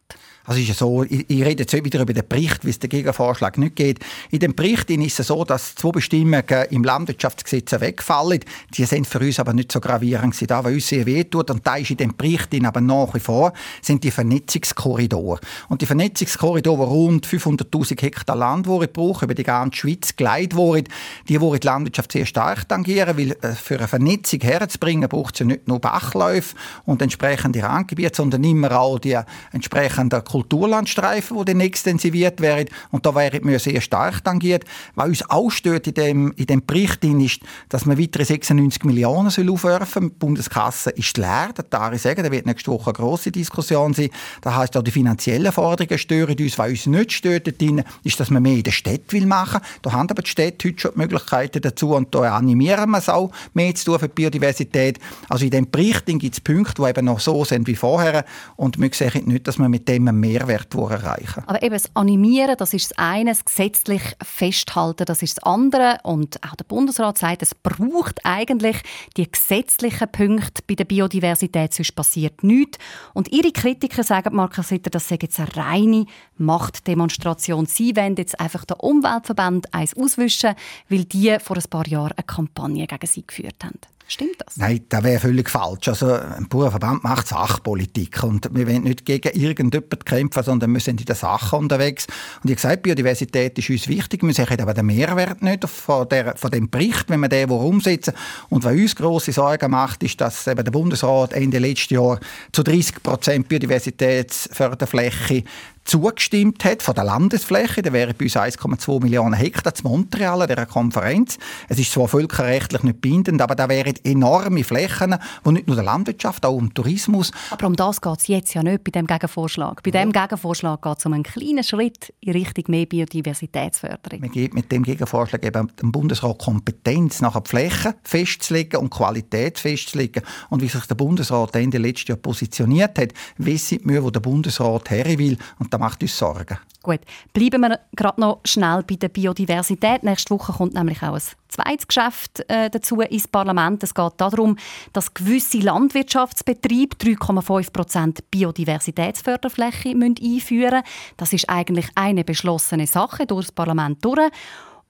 Also 0.43 0.59
ist 0.59 0.69
ja 0.69 0.73
so, 0.73 1.03
ich, 1.03 1.29
ich 1.29 1.45
rede 1.45 1.61
jetzt 1.61 1.73
wieder 1.73 2.01
über 2.01 2.13
den 2.13 2.27
Bericht, 2.27 2.65
wie 2.65 2.71
es 2.71 2.79
der 2.79 2.89
Gegenvorschlag 2.89 3.59
nicht 3.59 3.75
geht. 3.75 3.99
In 4.31 4.39
dem 4.39 4.55
Bericht 4.55 4.89
ist 4.89 5.19
es 5.19 5.27
so, 5.27 5.45
dass 5.45 5.75
zwei 5.75 5.91
Bestimmungen 5.91 6.65
im 6.71 6.83
Landwirtschaftsgesetz 6.83 7.79
wegfallen. 7.79 8.39
Die 8.73 8.85
sind 8.85 9.05
für 9.05 9.19
uns 9.19 9.39
aber 9.39 9.53
nicht 9.53 9.71
so 9.71 9.79
gravierend. 9.79 10.35
Da, 10.49 10.63
was 10.63 10.73
uns 10.73 10.87
sehr 10.87 11.05
wehtut, 11.05 11.51
und 11.51 11.67
da 11.67 11.75
ist 11.75 11.91
in 11.91 11.97
dem 11.97 12.17
Bericht 12.17 12.49
aber 12.65 12.81
nach 12.81 13.13
wie 13.13 13.19
vor, 13.19 13.53
sind 13.83 14.03
die 14.03 14.09
Vernetzungskorridore. 14.09 15.39
Und 15.69 15.83
die 15.83 15.85
Vernetzungskorridore, 15.85 16.87
die 16.87 16.91
rund 16.91 17.27
500'000 17.27 18.01
Hektar 18.01 18.35
Land 18.35 18.65
brauchen, 18.65 19.25
über 19.25 19.35
die 19.35 19.43
ganze 19.43 19.77
Schweiz 19.77 20.15
geleitet 20.15 20.55
wurden, 20.55 20.87
die 21.29 21.39
wollen 21.39 21.59
die 21.59 21.67
Landwirtschaft 21.67 22.13
sehr 22.13 22.25
stark 22.25 22.67
tangieren, 22.67 23.15
weil 23.15 23.37
äh, 23.41 23.53
für 23.53 23.77
eine 23.77 23.87
Vernetzung 23.87 24.39
herzubringen, 24.39 25.07
braucht 25.07 25.37
sie 25.37 25.45
nicht 25.45 25.67
nur 25.67 25.79
Bachläufe 25.79 26.55
und 26.85 27.03
entsprechende 27.03 27.61
Randgebiete, 27.61 27.90
Randgebiet, 27.91 28.15
sondern 28.15 28.43
immer 28.43 28.79
auch 28.79 28.99
die 28.99 29.17
entsprechenden 29.51 30.23
Kulturlandstreifen, 30.23 31.37
die 31.37 31.45
dann 31.45 31.59
extensiviert 31.59 32.41
werden. 32.41 32.69
Und 32.91 33.05
da 33.05 33.13
wären 33.15 33.47
wir 33.47 33.59
sehr 33.59 33.81
stark 33.81 34.23
tangiert. 34.23 34.65
Was 34.95 35.07
uns 35.07 35.29
auch 35.29 35.49
stört 35.49 35.87
in 35.87 35.93
dem, 35.93 36.31
in 36.33 36.45
dem 36.45 36.65
Bericht 36.65 37.03
ist, 37.03 37.41
dass 37.69 37.85
man 37.85 37.99
weitere 37.99 38.25
96 38.25 38.83
Millionen 38.83 39.29
soll 39.29 39.49
aufwerfen 39.49 40.09
Die 40.09 40.15
Bundeskasse 40.15 40.91
ist 40.91 41.17
leer, 41.17 41.49
das 41.53 41.65
darf 41.69 41.93
ich 41.93 42.01
sagen. 42.01 42.23
Da 42.23 42.31
wird 42.31 42.45
nächste 42.45 42.71
Woche 42.71 42.91
eine 42.91 42.93
grosse 42.93 43.31
Diskussion 43.31 43.93
sein. 43.93 44.09
Das 44.41 44.55
heisst, 44.55 44.77
auch 44.77 44.83
die 44.83 44.91
finanziellen 44.91 45.51
Forderungen 45.51 45.97
stören 45.97 46.37
uns. 46.37 46.57
Was 46.57 46.69
uns 46.69 46.85
nicht 46.85 47.11
stört, 47.11 47.47
ist, 47.47 48.19
dass 48.19 48.29
man 48.29 48.43
mehr 48.43 48.55
in 48.55 48.63
der 48.63 48.71
Stadt 48.71 49.01
will 49.11 49.25
machen. 49.25 49.61
Da 49.81 49.91
haben 49.91 50.09
aber 50.09 50.21
die 50.21 50.29
Städte 50.29 50.69
heute 50.69 50.79
schon 50.79 50.91
die 50.93 50.99
Möglichkeiten 50.99 51.61
dazu 51.61 51.95
und 51.95 52.13
da 52.13 52.35
animieren 52.35 52.89
wir 52.91 52.97
es 52.97 53.09
auch, 53.09 53.31
mehr 53.53 53.73
zu 53.75 53.85
tun 53.85 53.99
für 53.99 54.07
die 54.07 54.13
Biodiversität. 54.13 54.99
Also 55.29 55.45
in 55.45 55.51
dem 55.51 55.69
Bericht 55.69 56.05
gibt 56.05 56.33
es 56.33 56.41
Punkte, 56.41 56.81
die 56.81 56.89
eben 56.89 57.05
noch 57.05 57.19
so 57.19 57.43
sind 57.45 57.67
wie 57.71 57.75
vorher. 57.75 58.25
Und 58.55 58.79
wir 58.79 58.89
sehen 58.93 59.25
nicht, 59.25 59.47
dass 59.47 59.57
wir 59.57 59.69
mit 59.69 59.87
dem 59.87 60.07
einen 60.07 60.19
Mehrwert 60.19 60.73
erreichen 60.73 61.43
Aber 61.47 61.63
eben 61.63 61.73
das 61.73 61.95
Animieren, 61.95 62.55
das 62.57 62.73
ist 62.73 62.91
das 62.91 62.97
eine, 62.97 63.31
das 63.31 63.45
gesetzlich 63.45 64.01
Festhalten, 64.21 65.05
das 65.05 65.21
ist 65.21 65.37
das 65.37 65.43
andere. 65.43 65.97
Und 66.03 66.43
auch 66.43 66.55
der 66.55 66.65
Bundesrat 66.65 67.17
sagt, 67.17 67.41
es 67.41 67.55
braucht 67.55 68.19
eigentlich 68.23 68.77
die 69.17 69.29
gesetzlichen 69.29 70.11
Punkte 70.11 70.61
bei 70.67 70.75
der 70.75 70.85
Biodiversität, 70.85 71.73
sonst 71.73 71.95
passiert 71.95 72.43
nichts. 72.43 72.77
Und 73.13 73.31
ihre 73.31 73.51
Kritiker 73.51 74.03
sagen, 74.03 74.35
Markus 74.35 74.67
Sitter, 74.67 74.89
das 74.89 75.07
sei 75.07 75.17
jetzt 75.21 75.39
eine 75.39 75.55
reine 75.55 76.05
Machtdemonstration. 76.37 77.65
Sie 77.65 77.95
wollen 77.95 78.15
jetzt 78.17 78.39
einfach 78.39 78.65
den 78.65 78.77
Umweltverband 78.77 79.73
eins 79.73 79.95
auswischen, 79.95 80.55
weil 80.89 81.05
die 81.05 81.37
vor 81.39 81.57
ein 81.57 81.69
paar 81.69 81.87
Jahren 81.87 82.13
eine 82.17 82.25
Kampagne 82.25 82.87
gegen 82.87 83.07
sie 83.07 83.25
geführt 83.25 83.63
haben. 83.63 83.79
Stimmt 84.11 84.35
das? 84.45 84.57
Nein, 84.57 84.81
das 84.89 85.03
wäre 85.05 85.21
völlig 85.21 85.49
falsch. 85.49 85.87
Also 85.87 86.11
ein 86.11 86.49
Bauernverband 86.49 87.01
macht 87.01 87.29
Sachpolitik 87.29 88.21
und 88.23 88.49
wir 88.51 88.67
wollen 88.67 88.83
nicht 88.83 89.05
gegen 89.05 89.29
irgendjemanden 89.29 90.03
kämpfen, 90.03 90.43
sondern 90.43 90.73
wir 90.73 90.81
sind 90.81 90.99
in 90.99 91.05
der 91.05 91.15
Sache 91.15 91.55
unterwegs. 91.55 92.07
Und 92.43 92.49
ich 92.49 92.57
gesagt, 92.57 92.83
Biodiversität 92.83 93.57
ist 93.57 93.69
uns 93.69 93.87
wichtig. 93.87 94.21
Wir 94.21 94.33
sehen 94.33 94.59
aber 94.59 94.73
den 94.73 94.87
Mehrwert 94.87 95.41
nicht 95.41 95.63
von, 95.63 96.09
der, 96.09 96.35
von 96.35 96.51
dem 96.51 96.69
Bericht, 96.69 97.05
wenn 97.09 97.21
wir 97.21 97.29
den 97.29 97.49
umsetzen 97.49 98.13
Und 98.49 98.65
was 98.65 98.73
uns 98.73 98.97
grosse 98.97 99.31
Sorgen 99.31 99.71
macht, 99.71 100.03
ist, 100.03 100.19
dass 100.19 100.45
eben 100.45 100.65
der 100.65 100.71
Bundesrat 100.71 101.31
Ende 101.31 101.59
letzten 101.59 101.93
Jahr 101.93 102.19
zu 102.51 102.63
30 102.63 103.01
Prozent 103.01 103.47
Biodiversitätsförderfläche 103.47 105.45
zugestimmt 105.83 106.63
hat 106.63 106.83
von 106.83 106.95
der 106.95 107.03
Landesfläche. 107.03 107.81
Da 107.81 107.91
wären 107.93 108.15
bei 108.17 108.25
uns 108.25 108.35
1,2 108.35 109.01
Millionen 109.01 109.33
Hektar 109.33 109.73
zu 109.73 109.87
Montreal, 109.87 110.45
der 110.47 110.65
Konferenz. 110.65 111.37
Es 111.69 111.79
ist 111.79 111.91
zwar 111.91 112.07
völkerrechtlich 112.07 112.83
nicht 112.83 113.01
bindend, 113.01 113.41
aber 113.41 113.55
da 113.55 113.67
wären 113.69 113.95
enorme 114.03 114.63
Flächen, 114.63 115.15
die 115.45 115.51
nicht 115.51 115.67
nur 115.67 115.75
der 115.75 115.85
Landwirtschaft, 115.85 116.45
auch 116.45 116.55
um 116.55 116.73
Tourismus. 116.73 117.31
Aber 117.49 117.67
um 117.67 117.75
das 117.75 118.01
geht 118.01 118.19
es 118.19 118.27
jetzt 118.27 118.53
ja 118.53 118.63
nicht 118.63 118.83
bei 118.83 118.91
dem 118.91 119.07
Gegenvorschlag. 119.07 119.83
Bei 119.83 119.91
dem 119.91 120.11
Gegenvorschlag 120.11 120.81
geht 120.81 120.97
es 120.99 121.05
um 121.05 121.13
einen 121.13 121.23
kleinen 121.23 121.63
Schritt 121.63 122.13
in 122.21 122.33
Richtung 122.33 122.65
mehr 122.67 122.85
Biodiversitätsförderung. 122.85 124.21
Man 124.21 124.31
gibt 124.31 124.53
mit 124.53 124.71
dem 124.71 124.83
Gegenvorschlag 124.83 125.43
eben 125.45 125.71
dem 125.81 125.91
Bundesrat 125.91 126.39
Kompetenz, 126.39 127.21
nachher 127.21 127.41
die 127.41 127.49
Flächen 127.49 127.93
festzulegen 128.03 128.79
und 128.79 128.89
Qualität 128.89 129.59
festzulegen. 129.59 130.23
Und 130.49 130.61
wie 130.61 130.67
sich 130.67 130.85
der 130.85 130.95
Bundesrat 130.95 131.55
Ende 131.55 131.77
letztes 131.77 132.09
Jahr 132.09 132.17
positioniert 132.17 132.97
hat, 132.97 133.13
wissen 133.37 133.79
wir, 133.83 134.03
wo 134.03 134.09
der 134.09 134.19
Bundesrat 134.19 134.89
her 134.89 135.17
will. 135.17 135.37
Und 135.59 135.70
das 135.71 135.79
macht 135.79 136.01
uns 136.01 136.17
Sorgen. 136.17 136.59
Gut, 136.83 136.99
bleiben 137.31 137.61
wir 137.61 137.79
gerade 137.95 138.19
noch 138.19 138.39
schnell 138.43 138.83
bei 138.83 138.95
der 138.95 139.09
Biodiversität. 139.09 140.03
Nächste 140.03 140.31
Woche 140.33 140.51
kommt 140.51 140.73
nämlich 140.73 141.03
auch 141.03 141.13
ein 141.13 141.21
zweites 141.47 141.87
Geschäft 141.87 142.43
äh, 142.49 142.71
dazu 142.71 143.01
ins 143.01 143.27
Parlament. 143.27 143.83
Es 143.83 143.93
geht 143.93 144.13
darum, 144.17 144.57
dass 144.91 145.13
gewisse 145.13 145.59
Landwirtschaftsbetriebe 145.59 146.95
3,5 146.97 147.71
Prozent 147.71 148.31
Biodiversitätsförderfläche 148.31 149.89
einführen 149.89 150.81
müssen. 150.81 150.83
Das 151.17 151.33
ist 151.33 151.49
eigentlich 151.49 151.87
eine 151.95 152.23
beschlossene 152.23 152.87
Sache 152.87 153.27
durch 153.27 153.45
das 153.45 153.51
Parlament 153.51 154.03
durch. 154.03 154.31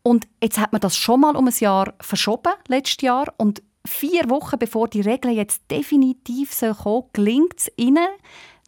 Und 0.01 0.27
jetzt 0.41 0.59
hat 0.59 0.71
man 0.71 0.81
das 0.81 0.95
schon 0.95 1.19
mal 1.19 1.35
um 1.35 1.47
ein 1.47 1.53
Jahr 1.59 1.93
verschoben, 1.99 2.53
letztes 2.67 3.03
Jahr. 3.03 3.33
Und 3.37 3.61
vier 3.85 4.29
Wochen 4.29 4.57
bevor 4.57 4.87
die 4.87 5.01
Regeln 5.01 5.35
jetzt 5.35 5.69
definitiv 5.69 6.57
kommen 6.57 7.03
gelingt 7.13 7.55
es 7.57 7.71
ihnen 7.75 8.07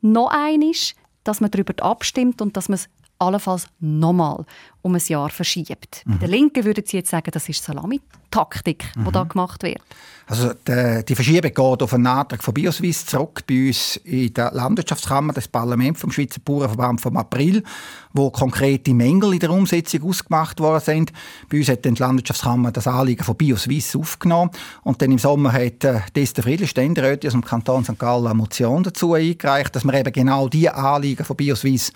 noch 0.01 0.29
einmal, 0.29 0.73
dass 1.23 1.41
man 1.41 1.51
darüber 1.51 1.73
abstimmt 1.83 2.41
und 2.41 2.57
dass 2.57 2.69
man 2.69 2.75
es 2.75 2.89
allenfalls 3.19 3.67
nochmal 3.79 4.45
um 4.83 4.93
ein 4.93 5.01
Jahr 5.07 5.29
verschiebt. 5.29 6.03
Mhm. 6.05 6.11
Bei 6.11 6.17
den 6.27 6.29
Linken 6.29 6.65
würden 6.65 6.83
Sie 6.85 6.97
jetzt 6.97 7.09
sagen, 7.09 7.31
das 7.31 7.49
ist 7.49 7.63
Salamitaktik, 7.63 8.85
mhm. 8.95 9.05
die 9.05 9.11
da 9.11 9.23
gemacht 9.23 9.63
wird. 9.63 9.81
Also 10.25 10.51
die, 10.67 11.03
die 11.05 11.15
Verschiebung 11.15 11.53
geht 11.53 11.83
auf 11.83 11.93
einen 11.93 12.07
Antrag 12.07 12.41
von 12.41 12.53
Bioswiss 12.53 13.05
zurück 13.05 13.41
bei 13.45 13.67
uns 13.67 13.97
in 13.97 14.33
der 14.33 14.51
Landwirtschaftskammer 14.53 15.33
des 15.33 15.49
Parlaments 15.49 15.99
vom 15.99 16.11
Schweizer 16.11 16.39
Bauernverband 16.43 17.01
vom 17.01 17.17
April, 17.17 17.61
wo 18.13 18.31
konkrete 18.31 18.93
Mängel 18.93 19.33
in 19.33 19.39
der 19.39 19.49
Umsetzung 19.49 20.03
ausgemacht 20.03 20.61
worden 20.61 20.81
sind. 20.81 21.13
Bei 21.49 21.57
uns 21.57 21.67
hat 21.67 21.83
die 21.83 21.89
Landwirtschaftskammer 21.89 22.71
das 22.71 22.87
Anliegen 22.87 23.23
von 23.23 23.35
Bioswiss 23.35 23.95
aufgenommen 23.97 24.51
und 24.83 25.01
dann 25.01 25.11
im 25.11 25.19
Sommer 25.19 25.51
hat 25.51 25.83
äh, 25.83 25.99
Dester 26.15 26.43
Friedl, 26.43 26.67
Ständerätin 26.67 27.27
aus 27.27 27.33
dem 27.33 27.43
Kanton 27.43 27.83
St. 27.83 27.99
Gallen, 27.99 28.25
eine 28.25 28.35
Motion 28.35 28.83
dazu 28.83 29.13
eingereicht, 29.13 29.75
dass 29.75 29.83
wir 29.83 29.93
eben 29.93 30.13
genau 30.13 30.47
diese 30.47 30.73
Anliegen 30.75 31.25
von 31.25 31.35
Bioswiss 31.35 31.91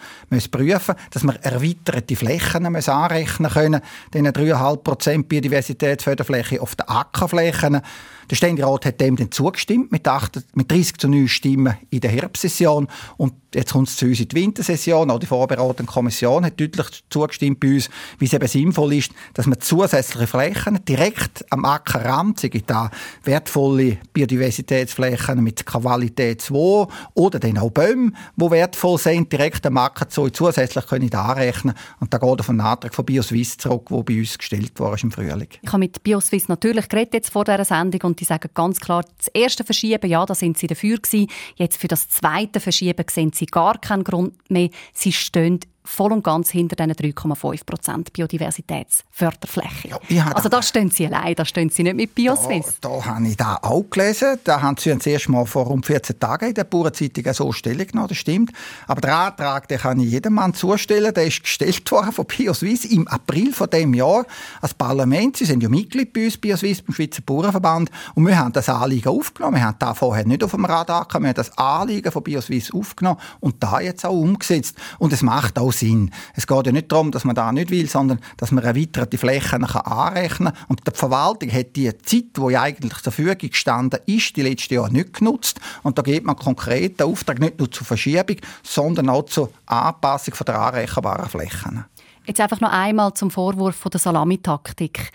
prüfen 0.52 0.68
müssen, 0.68 0.96
dass 1.12 1.24
wir 1.24 1.36
erweiterte 1.44 2.16
Flächen 2.16 2.66
müssen 2.78 2.92
anrechnen 2.92 3.52
können, 3.52 3.82
diese 4.14 4.26
3,5% 4.26 5.24
Biodiversitätsförderfläche 5.24 6.62
auf 6.62 6.76
den 6.76 6.88
Ackerflächen. 6.88 7.82
Der 8.30 8.36
Ständerat 8.36 8.86
hat 8.86 9.00
dem 9.00 9.16
dann 9.16 9.32
zugestimmt 9.32 9.92
mit, 9.92 10.06
8, 10.06 10.44
mit 10.54 10.70
30 10.70 10.98
zu 10.98 11.08
9 11.08 11.28
Stimmen 11.30 11.78
in 11.90 12.02
der 12.02 12.12
Herbstsession 12.12 12.88
und 13.16 13.34
jetzt 13.56 13.72
kommt 13.72 13.88
es 13.88 13.96
zu 13.96 14.06
uns 14.06 14.20
in 14.20 14.28
die 14.28 14.36
Wintersession. 14.36 15.10
Auch 15.10 15.20
die 15.20 15.26
vorbereitende 15.26 15.90
Kommission 15.92 16.44
hat 16.44 16.60
deutlich 16.60 17.06
zugestimmt 17.10 17.62
bei 17.62 17.76
uns, 17.76 17.90
wie 18.20 18.26
es 18.26 18.34
eben 18.34 18.48
sinnvoll 18.48 18.94
ist, 18.96 19.12
dass 19.34 19.46
man 19.46 19.62
zusätzliche 19.62 20.28
Flächen 20.28 20.84
direkt 20.86 21.46
am 21.52 21.64
Ackerrand, 21.64 22.42
sei 22.42 22.52
da 22.66 22.92
wertvolle 23.24 23.98
Biodiversitätsflächen 24.12 25.42
mit 25.42 25.66
Qualität 25.66 26.42
2 26.42 26.88
oder 27.14 27.40
dann 27.40 27.58
auch 27.58 27.72
Bäume, 27.72 28.12
die 28.36 28.52
wertvoll 28.52 28.98
sind, 28.98 29.32
direkt 29.32 29.66
am 29.66 29.78
Acker 29.78 30.08
so 30.10 30.30
zusätzlich 30.30 30.86
können 30.86 31.14
anrechnen 31.14 31.76
und 32.02 32.14
da 32.14 32.18
geht 32.18 32.50
einen 32.50 32.62
Antrag 32.68 32.94
von 32.94 33.06
BioSwiss 33.06 33.58
zurück, 33.58 33.88
der 33.90 34.04
bei 34.04 34.20
uns 34.20 34.38
gestellt 34.38 34.80
wurde 34.80 35.02
im 35.04 35.12
Frühling. 35.12 35.48
Ich 35.62 35.68
habe 35.68 35.80
mit 35.80 36.04
BioSwiss 36.04 36.48
natürlich 36.48 36.90
geredet 36.90 37.14
jetzt 37.14 37.30
vor 37.30 37.44
dieser 37.44 37.66
Sendung 37.66 38.02
und 38.04 38.20
die 38.20 38.26
sagen 38.26 38.50
ganz 38.54 38.80
klar, 38.80 39.04
das 39.18 39.28
erste 39.28 39.64
Verschieben, 39.64 40.10
ja, 40.10 40.26
da 40.26 40.36
sind 40.36 40.58
sie 40.58 40.68
dafür 40.68 40.98
gewesen. 40.98 41.28
Jetzt 41.56 41.78
für 41.78 41.88
das 41.88 42.10
zweite 42.10 42.60
Verschieben 42.60 43.06
sehen 43.10 43.32
sie 43.34 43.46
gar 43.46 43.80
keinen 43.80 44.04
Grund 44.04 44.34
mehr. 44.50 44.70
Sie 44.94 45.12
stehen 45.12 45.60
voll 45.88 46.12
und 46.12 46.24
ganz 46.24 46.52
hinter 46.52 46.76
diesen 46.76 47.14
3,5 47.14 47.66
Prozent 47.66 48.14
Biodiversitätsförderfläche. 48.14 49.98
Ja, 50.10 50.32
also 50.34 50.50
da 50.50 50.62
stehen 50.62 50.92
Sie 50.92 51.08
allein, 51.08 51.34
da 51.36 51.46
stehen 51.46 51.70
Sie 51.70 51.84
nicht 51.84 51.96
mit 51.96 52.14
Bioswiss. 52.14 52.78
Da, 52.82 52.90
da 52.90 53.06
habe 53.06 53.28
ich 53.28 53.38
da 53.38 53.58
auch 53.62 53.84
gelesen. 53.90 54.40
Da 54.44 54.62
haben 54.62 54.78
Sie 54.78 54.94
das 54.94 55.06
erste 55.06 55.32
Mal 55.32 55.46
vor 55.46 55.66
rund 55.66 55.86
14 55.86 56.20
Tagen 56.20 56.50
in 56.50 56.54
der 56.54 56.66
Bauernzeitung 56.66 57.34
so 57.34 57.52
Stellung 57.52 57.88
genommen, 57.88 58.10
das 58.10 58.18
stimmt. 58.18 58.52
Aber 58.86 59.02
der 59.02 59.16
Antrag, 59.16 59.68
den 59.68 59.80
kann 59.80 60.00
ich 60.00 60.12
jedem 60.12 60.34
Mann 60.34 60.54
zustellen, 60.54 61.14
der 61.14 61.26
ist 61.26 61.44
gestellt 61.44 61.90
worden 61.92 62.12
von 62.12 62.26
Bioswiss 62.26 62.86
im 62.86 63.08
April 63.08 63.54
von 63.54 63.70
dem 63.70 63.94
Jahr 63.94 64.26
als 64.62 64.74
Parlament. 64.74 65.38
Sie 65.38 65.46
sind 65.46 65.64
ja 65.64 65.70
Mitglied 65.70 66.12
bei 66.14 66.26
uns, 66.26 66.38
Bioswiss, 66.38 66.82
beim 66.82 66.94
Schweizer 66.94 67.22
Bauernverband. 67.22 67.90
Und 68.16 68.28
wir 68.28 68.38
haben 68.38 68.52
das 68.52 68.70
Anliegen 68.70 69.10
aufgenommen. 69.10 69.58
Wir 69.58 69.66
haben 69.66 69.78
da 69.80 69.94
vorher 69.94 70.26
nicht 70.26 70.44
auf 70.44 70.52
dem 70.52 70.66
Radar 70.66 71.06
gehabt. 71.06 71.24
Wir 71.24 71.30
haben 71.30 71.36
das 71.36 71.58
Anliegen 71.58 72.12
von 72.12 72.24
Bioswiss 72.24 72.74
aufgenommen 72.74 73.20
und 73.40 73.64
da 73.64 73.80
jetzt 73.80 74.06
auch 74.06 74.12
umgesetzt. 74.12 74.76
Und 75.00 75.14
es 75.14 75.22
macht 75.22 75.58
auch 75.58 75.72
Sinn. 75.80 76.12
Es 76.36 76.48
geht 76.48 76.66
ja 76.66 76.72
nicht 76.72 76.92
darum, 76.92 77.12
dass 77.12 77.24
man 77.24 77.36
da 77.36 77.52
nicht 77.52 77.70
will, 77.70 77.88
sondern 77.88 78.20
dass 78.38 78.52
man 78.52 78.64
erweiterte 78.64 79.18
Flächen 79.18 79.64
anrechnen 79.64 80.54
kann. 80.54 80.66
Und 80.68 80.82
die 80.88 80.92
Verwaltung 80.92 81.52
hat 81.52 81.76
die 81.76 81.96
Zeit, 82.00 82.26
die 82.38 82.58
eigentlich 82.58 82.94
zur 82.94 83.12
Verfügung 83.12 83.50
gestanden 83.50 84.00
ist, 84.06 84.36
die 84.36 84.42
letzten 84.42 84.76
Jahre 84.76 84.92
nicht 84.92 85.14
genutzt. 85.14 85.60
Und 85.84 85.98
da 85.98 86.02
gibt 86.02 86.26
man 86.26 86.36
konkret 86.36 87.00
den 87.00 87.08
Auftrag 87.08 87.40
nicht 87.40 87.60
nur 87.60 87.72
zur 87.72 87.86
Verschiebung, 87.86 88.38
sondern 88.64 89.10
auch 89.10 89.26
zur 89.26 89.52
Anpassung 89.66 90.34
der 90.46 90.60
anrechenbaren 90.60 91.30
Flächen. 91.30 91.86
Jetzt 92.26 92.42
einfach 92.42 92.60
noch 92.60 92.72
einmal 92.72 93.14
zum 93.14 93.32
Vorwurf 93.32 93.84
der 93.92 94.00
Salamitaktik. 94.00 95.12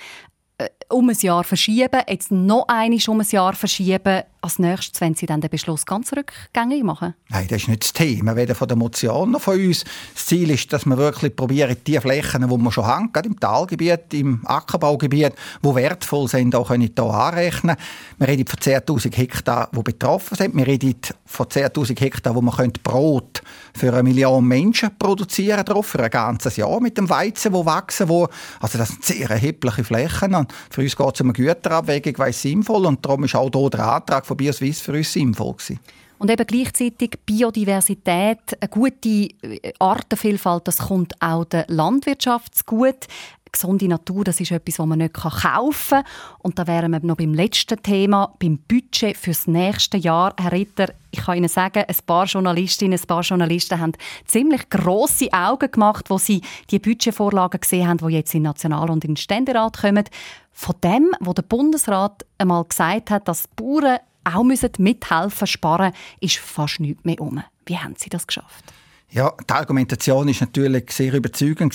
Äh, 0.59 0.69
um 0.89 1.09
ein 1.09 1.17
Jahr 1.21 1.45
verschieben, 1.45 2.01
jetzt 2.09 2.31
noch 2.31 2.67
einmal 2.69 2.99
um 3.09 3.21
ein 3.21 3.27
Jahr 3.29 3.55
verschieben, 3.55 4.23
als 4.43 4.59
nächstes, 4.59 5.01
wenn 5.01 5.15
Sie 5.15 5.27
dann 5.27 5.41
den 5.41 5.51
Beschluss 5.51 5.87
ganz 5.87 6.13
rückgängig 6.13 6.83
machen? 6.83 7.15
Nein, 7.29 7.47
das 7.49 7.63
ist 7.63 7.69
nicht 7.69 7.85
das 7.85 7.93
Thema, 7.93 8.37
weder 8.37 8.55
von 8.55 8.69
der 8.69 8.77
Motion 8.77 9.31
noch 9.31 9.41
von 9.41 9.59
uns. 9.59 9.85
Das 10.15 10.27
Ziel 10.27 10.51
ist, 10.51 10.73
dass 10.73 10.85
wir 10.85 10.99
wirklich 10.99 11.35
probieren, 11.35 11.77
die 11.87 11.99
Flächen, 11.99 12.49
die 12.49 12.57
wir 12.57 12.73
schon 12.73 12.87
haben, 12.87 13.13
gerade 13.13 13.29
im 13.29 13.39
Talgebiet, 13.39 14.13
im 14.13 14.47
Ackerbaugebiet, 14.47 15.33
die 15.65 15.75
wertvoll 15.75 16.29
sind, 16.29 16.55
auch 16.55 16.73
hier 16.73 16.91
anrechnen 16.99 17.77
Wir 18.19 18.29
reden 18.29 18.47
von 18.47 18.59
10'000 18.59 19.17
Hektar, 19.17 19.69
die 19.75 19.83
betroffen 19.83 20.37
sind. 20.37 20.57
Wir 20.57 20.67
reden 20.67 20.97
von 21.25 21.47
10'000 21.47 22.01
Hektar, 22.01 22.35
wo 22.35 22.41
man 22.41 22.73
Brot 22.83 23.43
für 23.75 23.93
eine 23.93 24.03
Million 24.03 24.45
Menschen 24.45 24.91
produzieren 24.99 25.65
drauf, 25.65 25.87
für 25.87 26.03
ein 26.03 26.11
ganzes 26.11 26.57
Jahr 26.57 26.81
mit 26.81 26.99
dem 26.99 27.09
Weizen, 27.09 27.53
wo 27.53 27.65
wachsen, 27.65 28.09
wo, 28.09 28.29
also 28.61 28.79
das 28.79 28.89
sind 28.89 29.05
sehr 29.05 29.31
erhebliche 29.31 29.85
Flächen 29.85 30.35
und 30.35 30.53
für 30.71 30.83
uns 30.83 30.97
geht 30.97 31.15
es 31.15 31.21
um 31.21 31.29
eine 31.29 31.33
Güterabwägung, 31.33 32.19
weil 32.19 32.31
es 32.31 32.43
sinnvoll 32.43 32.87
und 32.87 33.05
darum 33.05 33.25
ist 33.25 33.35
auch 33.35 33.51
hier 33.53 33.71
der 33.71 33.87
Antrag 33.87 34.27
von 34.33 34.37
BioSwiss 34.39 34.81
für 34.81 34.93
uns 34.93 35.13
sinnvoll 35.13 35.53
gewesen. 35.53 35.81
Und 36.19 36.31
eben 36.31 36.47
gleichzeitig 36.47 37.19
Biodiversität, 37.27 38.39
eine 38.61 38.69
gute 38.71 39.09
äh, 39.09 39.73
Artenvielfalt, 39.79 40.69
das 40.69 40.79
kommt 40.79 41.21
auch 41.21 41.45
der 41.45 41.65
Landwirtschaft 41.69 42.65
gut. 42.65 43.09
Gesunde 43.51 43.87
Natur, 43.87 44.25
das 44.25 44.41
ist 44.41 44.51
etwas, 44.51 44.77
das 44.77 44.87
man 44.87 45.01
nicht 45.01 45.13
kaufen 45.13 45.99
kann. 45.99 46.05
Und 46.39 46.59
da 46.59 46.67
wären 46.67 46.93
wir 46.93 47.01
noch 47.01 47.17
beim 47.17 47.35
letzten 47.35 47.83
Thema, 47.83 48.33
beim 48.39 48.57
Budget 48.57 49.15
fürs 49.15 49.47
nächste 49.47 49.99
Jahr. 49.99 50.35
Herr 50.41 50.53
Ritter, 50.53 50.95
ich 51.11 51.21
kann 51.21 51.37
Ihnen 51.37 51.49
sagen, 51.49 51.85
ein 51.87 51.97
paar 52.07 52.25
Journalistinnen, 52.25 52.99
ein 52.99 53.07
paar 53.07 53.21
Journalisten 53.21 53.79
haben 53.79 53.93
ziemlich 54.27 54.71
grosse 54.71 55.31
Augen 55.33 55.71
gemacht, 55.71 56.09
wo 56.09 56.17
sie 56.17 56.41
die 56.71 56.79
Budgetvorlagen 56.79 57.61
gesehen 57.61 57.89
haben, 57.89 57.99
die 57.99 58.15
jetzt 58.15 58.33
in 58.33 58.43
National- 58.43 58.91
und 58.91 59.05
in 59.05 59.17
Ständerat 59.19 59.83
kommen. 59.83 60.05
Von 60.53 60.77
dem, 60.83 61.11
wo 61.21 61.35
der 61.35 61.43
Bundesrat 61.43 62.25
einmal 62.39 62.65
gesagt 62.65 63.11
hat, 63.11 63.29
dass 63.29 63.49
Bauern 63.49 63.99
auch 64.25 64.45
mithelfen 64.79 65.47
sparen, 65.47 65.93
ist 66.21 66.39
fast 66.39 66.81
nichts 66.81 67.05
mehr 67.05 67.21
um. 67.21 67.43
Wie 67.67 67.79
haben 67.79 67.95
Sie 67.97 68.11
das 68.11 68.27
geschafft? 68.27 68.65
Ja, 69.11 69.33
die 69.49 69.53
Argumentation 69.53 70.29
ist 70.29 70.41
natürlich 70.41 70.91
sehr 70.91 71.13
überzeugend 71.13 71.75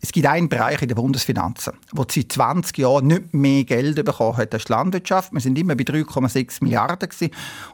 es 0.00 0.12
gibt 0.12 0.26
einen 0.26 0.48
Bereich 0.48 0.80
in 0.80 0.88
den 0.88 0.94
Bundesfinanzen, 0.94 1.72
wo 1.92 2.04
seit 2.08 2.30
20 2.30 2.78
Jahren 2.78 3.08
nicht 3.08 3.34
mehr 3.34 3.64
Geld 3.64 3.96
bekommen 4.04 4.36
hat 4.36 4.54
als 4.54 4.64
die 4.64 4.72
Landwirtschaft. 4.72 5.32
Wir 5.32 5.40
sind 5.40 5.58
immer 5.58 5.74
bei 5.74 5.82
3,6 5.82 6.62
Milliarden 6.62 7.08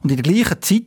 und 0.02 0.11
in 0.11 0.16
der 0.16 0.22
gleichen 0.22 0.62
Zeit 0.62 0.85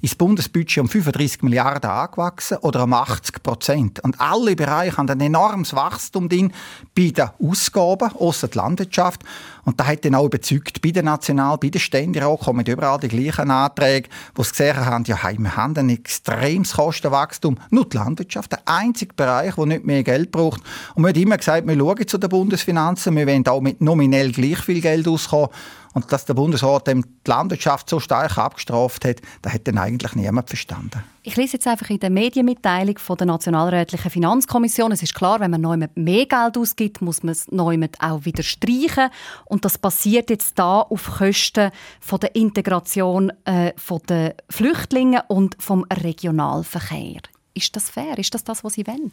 ist 0.00 0.12
das 0.12 0.14
Bundesbudget 0.16 0.78
um 0.78 0.88
35 0.88 1.42
Milliarden 1.42 1.90
angewachsen 1.90 2.58
oder 2.58 2.84
um 2.84 2.92
80 2.92 3.42
Prozent. 3.42 4.00
Und 4.00 4.20
alle 4.20 4.56
Bereiche 4.56 4.96
haben 4.96 5.08
ein 5.08 5.20
enormes 5.20 5.74
Wachstum 5.74 6.28
drin 6.28 6.52
bei 6.94 7.10
den 7.10 7.30
Ausgaben, 7.42 8.12
außer 8.12 8.48
die 8.48 8.58
Landwirtschaft. 8.58 9.22
Und 9.64 9.80
da 9.80 9.86
hat 9.86 10.04
dann 10.04 10.14
auch 10.14 10.26
überzeugt, 10.26 10.82
bei 10.82 10.90
den 10.90 11.06
National, 11.06 11.56
bei 11.58 11.68
den 11.68 11.80
Ständerat 11.80 12.40
kommen 12.40 12.66
überall 12.66 13.00
die 13.00 13.08
gleichen 13.08 13.50
Anträge, 13.50 14.08
wo 14.34 14.42
sie 14.42 14.50
gesehen 14.50 14.76
haben, 14.76 15.04
ja, 15.04 15.22
hey, 15.22 15.36
wir 15.38 15.56
haben 15.56 15.76
ein 15.76 15.88
extremes 15.88 16.74
Kostenwachstum. 16.74 17.56
Nur 17.70 17.88
die 17.88 17.96
Landwirtschaft, 17.96 18.52
der 18.52 18.60
einzige 18.66 19.14
Bereich, 19.14 19.54
der 19.54 19.66
nicht 19.66 19.84
mehr 19.84 20.02
Geld 20.02 20.30
braucht. 20.30 20.60
Und 20.94 21.04
wir 21.04 21.10
haben 21.10 21.20
immer 21.20 21.38
gesagt, 21.38 21.66
wir 21.66 21.76
schauen 21.76 22.06
zu 22.06 22.18
den 22.18 22.28
Bundesfinanzen, 22.28 23.16
wir 23.16 23.26
wollen 23.26 23.46
auch 23.46 23.60
mit 23.60 23.80
nominell 23.80 24.32
gleich 24.32 24.58
viel 24.58 24.80
Geld 24.80 25.08
auskommen. 25.08 25.48
Und 25.94 26.12
dass 26.12 26.24
der 26.24 26.34
Bundesrat 26.34 26.88
die 26.88 27.02
Landwirtschaft 27.24 27.88
so 27.88 28.00
stark 28.00 28.36
abgestraft 28.36 29.04
hat, 29.04 29.22
das 29.42 29.54
hat 29.54 29.68
dann 29.68 29.78
eigentlich 29.78 30.14
niemand 30.16 30.48
verstanden. 30.48 31.04
Ich 31.22 31.36
lese 31.36 31.54
jetzt 31.54 31.68
einfach 31.68 31.88
in 31.88 32.00
der 32.00 32.10
Medienmitteilung 32.10 32.98
von 32.98 33.16
der 33.16 33.28
Nationalrätlichen 33.28 34.10
Finanzkommission. 34.10 34.90
Es 34.90 35.02
ist 35.04 35.14
klar, 35.14 35.38
wenn 35.38 35.52
man 35.52 35.60
neu 35.60 35.76
mehr 35.94 36.26
Geld 36.26 36.58
ausgibt, 36.58 37.00
muss 37.00 37.22
man 37.22 37.32
es 37.32 37.50
neu 37.50 37.78
auch 38.00 38.24
wieder 38.24 38.42
streichen. 38.42 39.08
Und 39.44 39.64
das 39.64 39.78
passiert 39.78 40.30
jetzt 40.30 40.58
da 40.58 40.80
auf 40.80 41.18
Kosten 41.18 41.70
von 42.00 42.18
der 42.18 42.34
Integration 42.34 43.32
äh, 43.44 43.72
von 43.76 44.00
der 44.08 44.34
Flüchtlinge 44.50 45.22
und 45.28 45.56
vom 45.60 45.84
Regionalverkehr. 45.84 47.20
Ist 47.54 47.76
das 47.76 47.88
fair? 47.88 48.18
Ist 48.18 48.34
das 48.34 48.42
das, 48.42 48.64
was 48.64 48.74
Sie 48.74 48.86
wollen? 48.86 49.12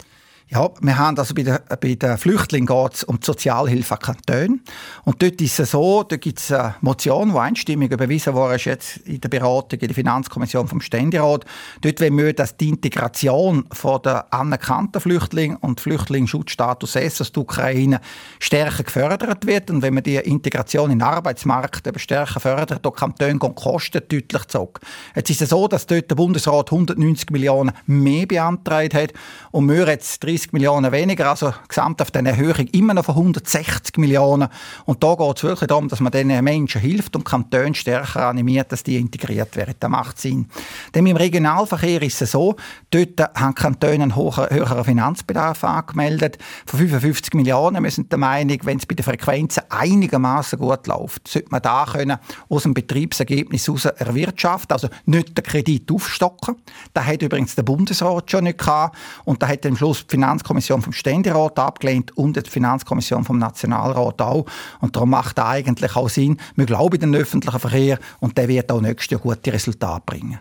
Ja, 0.54 0.70
wir 0.82 0.98
haben 0.98 1.18
also 1.18 1.34
bei 1.34 1.44
den, 1.44 1.58
bei 1.80 1.96
den 1.96 2.18
Flüchtlingen 2.18 2.68
geht 2.68 3.06
um 3.06 3.18
die 3.18 3.26
Sozialhilfe 3.26 3.94
an 3.94 4.00
Kantonen. 4.02 4.62
Und 5.06 5.22
dort 5.22 5.40
ist 5.40 5.58
es 5.62 5.72
so, 5.72 6.04
da 6.04 6.18
gibt 6.18 6.40
es 6.40 6.52
eine 6.52 6.76
Motion, 6.82 7.32
die 7.32 7.40
einstimmig 7.40 7.90
überwiesen 7.90 8.34
wurde, 8.34 8.58
jetzt 8.58 8.98
in 8.98 9.22
der 9.22 9.30
Beratung 9.30 9.80
in 9.80 9.88
der 9.88 9.96
Finanzkommission 9.96 10.68
vom 10.68 10.82
Ständerat. 10.82 11.46
Dort 11.80 12.02
wollen 12.02 12.18
wir, 12.18 12.34
dass 12.34 12.58
die 12.58 12.68
Integration 12.68 13.64
von 13.72 14.02
der 14.02 14.34
anerkannten 14.34 15.00
Flüchtlinge 15.00 15.58
und 15.62 15.80
Flüchtlingsschutzstatus 15.80 16.98
S 16.98 17.22
aus 17.22 17.32
der 17.32 17.44
Ukraine 17.44 18.02
stärker 18.40 18.84
gefördert 18.84 19.48
wird. 19.48 19.70
Und 19.70 19.82
wenn 19.84 19.94
man 19.94 20.04
die 20.04 20.18
Integration 20.18 20.92
in 20.92 21.00
den 21.00 21.08
Arbeitsmarkt 21.08 21.88
eben 21.88 21.98
stärker 21.98 22.42
fördert, 22.42 22.86
dann 22.86 22.94
Kantone 22.94 23.40
gehen 23.40 23.56
Kosten 23.56 24.02
deutlich 24.06 24.46
zurück. 24.48 24.82
Jetzt 25.16 25.30
ist 25.30 25.44
es 25.44 25.50
so, 25.50 25.70
dass 25.70 25.88
dort 25.88 26.10
der 26.10 26.16
Bundesrat 26.16 26.74
190 26.74 27.30
Millionen 27.30 27.72
mehr 27.86 28.26
beantragt 28.26 28.94
hat 28.94 29.14
und 29.52 29.70
wir 29.70 29.88
jetzt 29.88 30.22
30 30.22 30.40
30 30.41 30.54
Millionen 30.54 30.91
weniger, 30.91 31.30
also 31.30 31.54
gesamt 31.67 32.01
auf 32.01 32.10
diese 32.10 32.25
Erhöhung 32.25 32.67
immer 32.71 32.93
noch 32.93 33.06
von 33.06 33.15
160 33.15 33.97
Millionen. 33.97 34.47
Und 34.86 35.04
da 35.04 35.15
geht 35.15 35.38
es 35.38 35.43
wirklich 35.43 35.67
darum, 35.67 35.88
dass 35.88 35.99
man 35.99 36.12
diesen 36.12 36.43
Menschen 36.43 36.82
hilft 36.82 37.15
und 37.15 37.23
Kantone 37.23 37.75
stärker 37.75 38.27
animiert, 38.27 38.71
dass 38.71 38.84
die 38.84 38.97
integriert 38.97 39.56
werden. 39.56 39.75
Das 39.80 39.89
macht 39.89 40.19
Sinn. 40.19 40.47
Denn 40.95 41.06
im 41.06 41.15
Regionalverkehr 41.15 42.01
ist 42.01 42.21
es 42.21 42.32
so, 42.32 42.56
dort 42.89 43.19
haben 43.36 43.54
Kantone 43.54 43.93
einen 43.93 44.15
höheren 44.15 44.84
Finanzbedarf 44.84 45.63
angemeldet. 45.63 46.38
Von 46.65 46.80
55 46.80 47.34
Millionen. 47.36 47.84
Wir 47.84 47.91
sind 47.91 48.12
der 48.12 48.19
Meinung, 48.19 48.58
wenn 48.63 48.77
es 48.77 48.86
bei 48.86 48.95
den 48.95 49.04
Frequenzen 49.04 49.63
einigermaßen 49.69 50.58
gut 50.58 50.88
läuft, 50.88 51.27
sollte 51.27 51.49
man 51.51 51.62
da 51.62 51.86
können 51.86 52.17
aus 52.49 52.63
dem 52.63 52.73
Betriebsergebnis 52.73 53.67
heraus 53.67 53.86
erwirtschaften, 53.86 54.73
also 54.73 54.89
nicht 55.06 55.38
den 55.38 55.43
Kredit 55.43 55.91
aufstocken. 55.91 56.56
Das 56.93 57.06
hat 57.06 57.21
übrigens 57.21 57.56
der 57.56 57.63
Bundesrat 57.63 58.32
schon 58.32 58.45
nicht 58.45 58.58
gehabt. 58.58 58.97
Und 59.25 59.43
da 59.43 59.47
hat 59.47 59.65
am 59.65 59.75
Schluss 59.77 60.08
die 60.08 60.17
Finanzkommission 60.22 60.84
vom 60.84 60.94
Ständerat 60.94 61.58
abgelehnt 61.58 62.16
und 62.16 62.36
die 62.36 62.48
Finanzkommission 62.48 63.24
vom 63.24 63.40
Nationalrat 63.40 64.22
auch. 64.22 64.46
Und 64.80 64.96
darum 64.96 65.10
macht 65.10 65.40
das 65.40 65.46
eigentlich 65.48 65.96
auch 65.96 66.10
Sinn. 66.10 66.38
Wir 66.56 66.68
glauben 66.68 67.02
in 67.02 67.12
den 67.12 67.16
öffentlichen 67.20 67.60
Verkehr 67.60 67.98
und 68.20 68.38
der 68.38 68.48
wird 68.48 68.72
auch 68.72 68.82
nächstes 68.82 69.10
Jahr 69.10 69.22
gute 69.22 69.52
Resultate 69.52 70.04
bringen. 70.06 70.40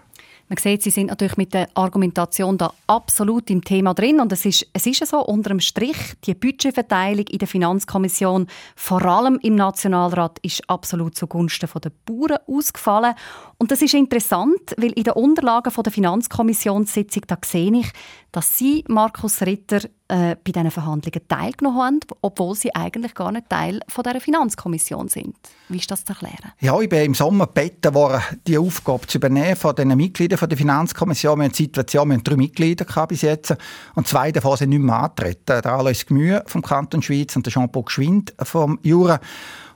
Man 0.50 0.56
sieht, 0.56 0.82
Sie 0.82 0.90
sind 0.90 1.06
natürlich 1.06 1.36
mit 1.36 1.54
der 1.54 1.68
Argumentation 1.74 2.58
da 2.58 2.72
absolut 2.88 3.48
im 3.50 3.62
Thema 3.62 3.94
drin. 3.94 4.18
Und 4.18 4.32
es 4.32 4.44
ist, 4.44 4.66
es 4.72 4.84
ist 4.84 5.06
so, 5.06 5.24
unter 5.24 5.50
dem 5.50 5.60
Strich, 5.60 5.96
die 6.24 6.34
Budgetverteilung 6.34 7.24
in 7.28 7.38
der 7.38 7.46
Finanzkommission, 7.46 8.48
vor 8.74 9.04
allem 9.04 9.38
im 9.42 9.54
Nationalrat, 9.54 10.40
ist 10.42 10.68
absolut 10.68 11.14
zugunsten 11.14 11.68
der 11.80 11.92
Bauern 12.04 12.40
ausgefallen. 12.48 13.14
Und 13.58 13.70
das 13.70 13.80
ist 13.80 13.94
interessant, 13.94 14.74
weil 14.76 14.90
in 14.90 15.04
den 15.04 15.12
Unterlagen 15.12 15.72
der 15.72 15.92
Finanzkommissionssitzung, 15.92 17.22
da 17.28 17.38
sehe 17.44 17.72
ich, 17.78 17.92
dass 18.32 18.58
Sie, 18.58 18.82
Markus 18.88 19.42
Ritter, 19.42 19.82
äh, 20.10 20.36
bei 20.44 20.52
diesen 20.52 20.70
Verhandlungen 20.70 21.28
teilgenommen 21.28 21.78
haben, 21.78 22.00
obwohl 22.20 22.54
Sie 22.54 22.74
eigentlich 22.74 23.14
gar 23.14 23.32
nicht 23.32 23.48
Teil 23.48 23.80
von 23.88 24.04
dieser 24.04 24.20
Finanzkommission 24.20 25.08
sind. 25.08 25.36
Wie 25.68 25.78
ist 25.78 25.90
das 25.90 26.04
zu 26.04 26.12
erklären? 26.12 26.52
Ja, 26.60 26.78
ich 26.80 26.88
bin 26.88 27.04
im 27.04 27.14
Sommer 27.14 27.46
gebeten 27.46 27.94
worden, 27.94 28.20
die 28.46 28.58
Aufgabe 28.58 29.06
zu 29.06 29.18
übernehmen 29.18 29.56
von 29.56 29.74
den 29.74 29.88
Mitgliedern 29.96 30.48
der 30.48 30.58
Finanzkommission. 30.58 31.38
Wir 31.38 31.44
haben 31.44 31.52
die 31.52 31.62
Situation, 31.62 32.08
wir 32.08 32.14
haben 32.16 32.24
drei 32.24 32.36
Mitglieder 32.36 33.06
bis 33.06 33.22
jetzt 33.22 33.54
und 33.94 34.08
zwei 34.08 34.32
davon 34.32 34.56
sind 34.56 34.70
nicht 34.70 34.82
mehr 34.82 34.96
angetreten. 34.96 35.62
Der 35.62 35.66
Alois 35.66 36.04
Gmühe 36.06 36.42
vom 36.46 36.62
Kanton 36.62 37.02
Schweiz 37.02 37.36
und 37.36 37.46
der 37.46 37.52
Jean-Paul 37.52 37.84
Geschwind 37.84 38.34
vom 38.42 38.78
Jura. 38.82 39.20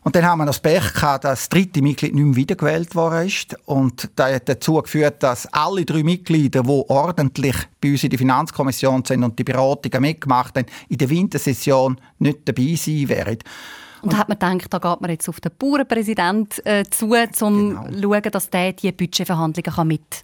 Und 0.04 0.14
dann 0.14 0.26
haben 0.26 0.38
wir 0.38 0.46
das 0.46 0.60
Pech 0.60 0.92
gehabt, 0.92 1.24
dass 1.24 1.40
das 1.40 1.48
dritte 1.48 1.80
Mitglied 1.80 2.14
nicht 2.14 2.24
mehr 2.24 2.36
wiedergewählt 2.36 2.94
worden 2.94 3.26
ist. 3.26 3.56
Und 3.64 4.10
das 4.16 4.34
hat 4.34 4.48
dazu 4.50 4.74
geführt, 4.74 5.22
dass 5.22 5.46
alle 5.46 5.86
drei 5.86 6.02
Mitglieder, 6.02 6.62
die 6.62 6.84
ordentlich 6.88 7.56
bei 7.80 7.92
uns 7.92 8.04
in 8.04 8.10
der 8.10 8.18
Finanzkommission 8.18 9.02
sind 9.06 9.24
und 9.24 9.38
die 9.38 9.44
Beratungen 9.44 10.02
mitgemacht 10.02 10.58
haben, 10.58 10.66
in 10.90 10.98
der 10.98 11.08
Wintersession 11.08 11.98
nicht 12.18 12.46
dabei 12.46 12.74
sein 12.76 13.08
werden. 13.08 13.38
Und 14.02 14.12
da 14.12 14.18
hat 14.18 14.28
man 14.28 14.38
gedacht, 14.38 14.74
da 14.74 14.78
geht 14.78 15.00
man 15.00 15.10
jetzt 15.10 15.26
auf 15.26 15.40
den 15.40 15.52
Bauernpräsident 15.58 16.66
äh, 16.66 16.84
zu, 16.90 17.06
um 17.06 17.32
zu 17.32 17.46
genau. 17.46 17.84
schauen, 18.02 18.30
dass 18.30 18.50
der 18.50 18.74
die 18.74 18.92
Budgetverhandlungen 18.92 19.74
kann 19.74 19.88
mit 19.88 20.22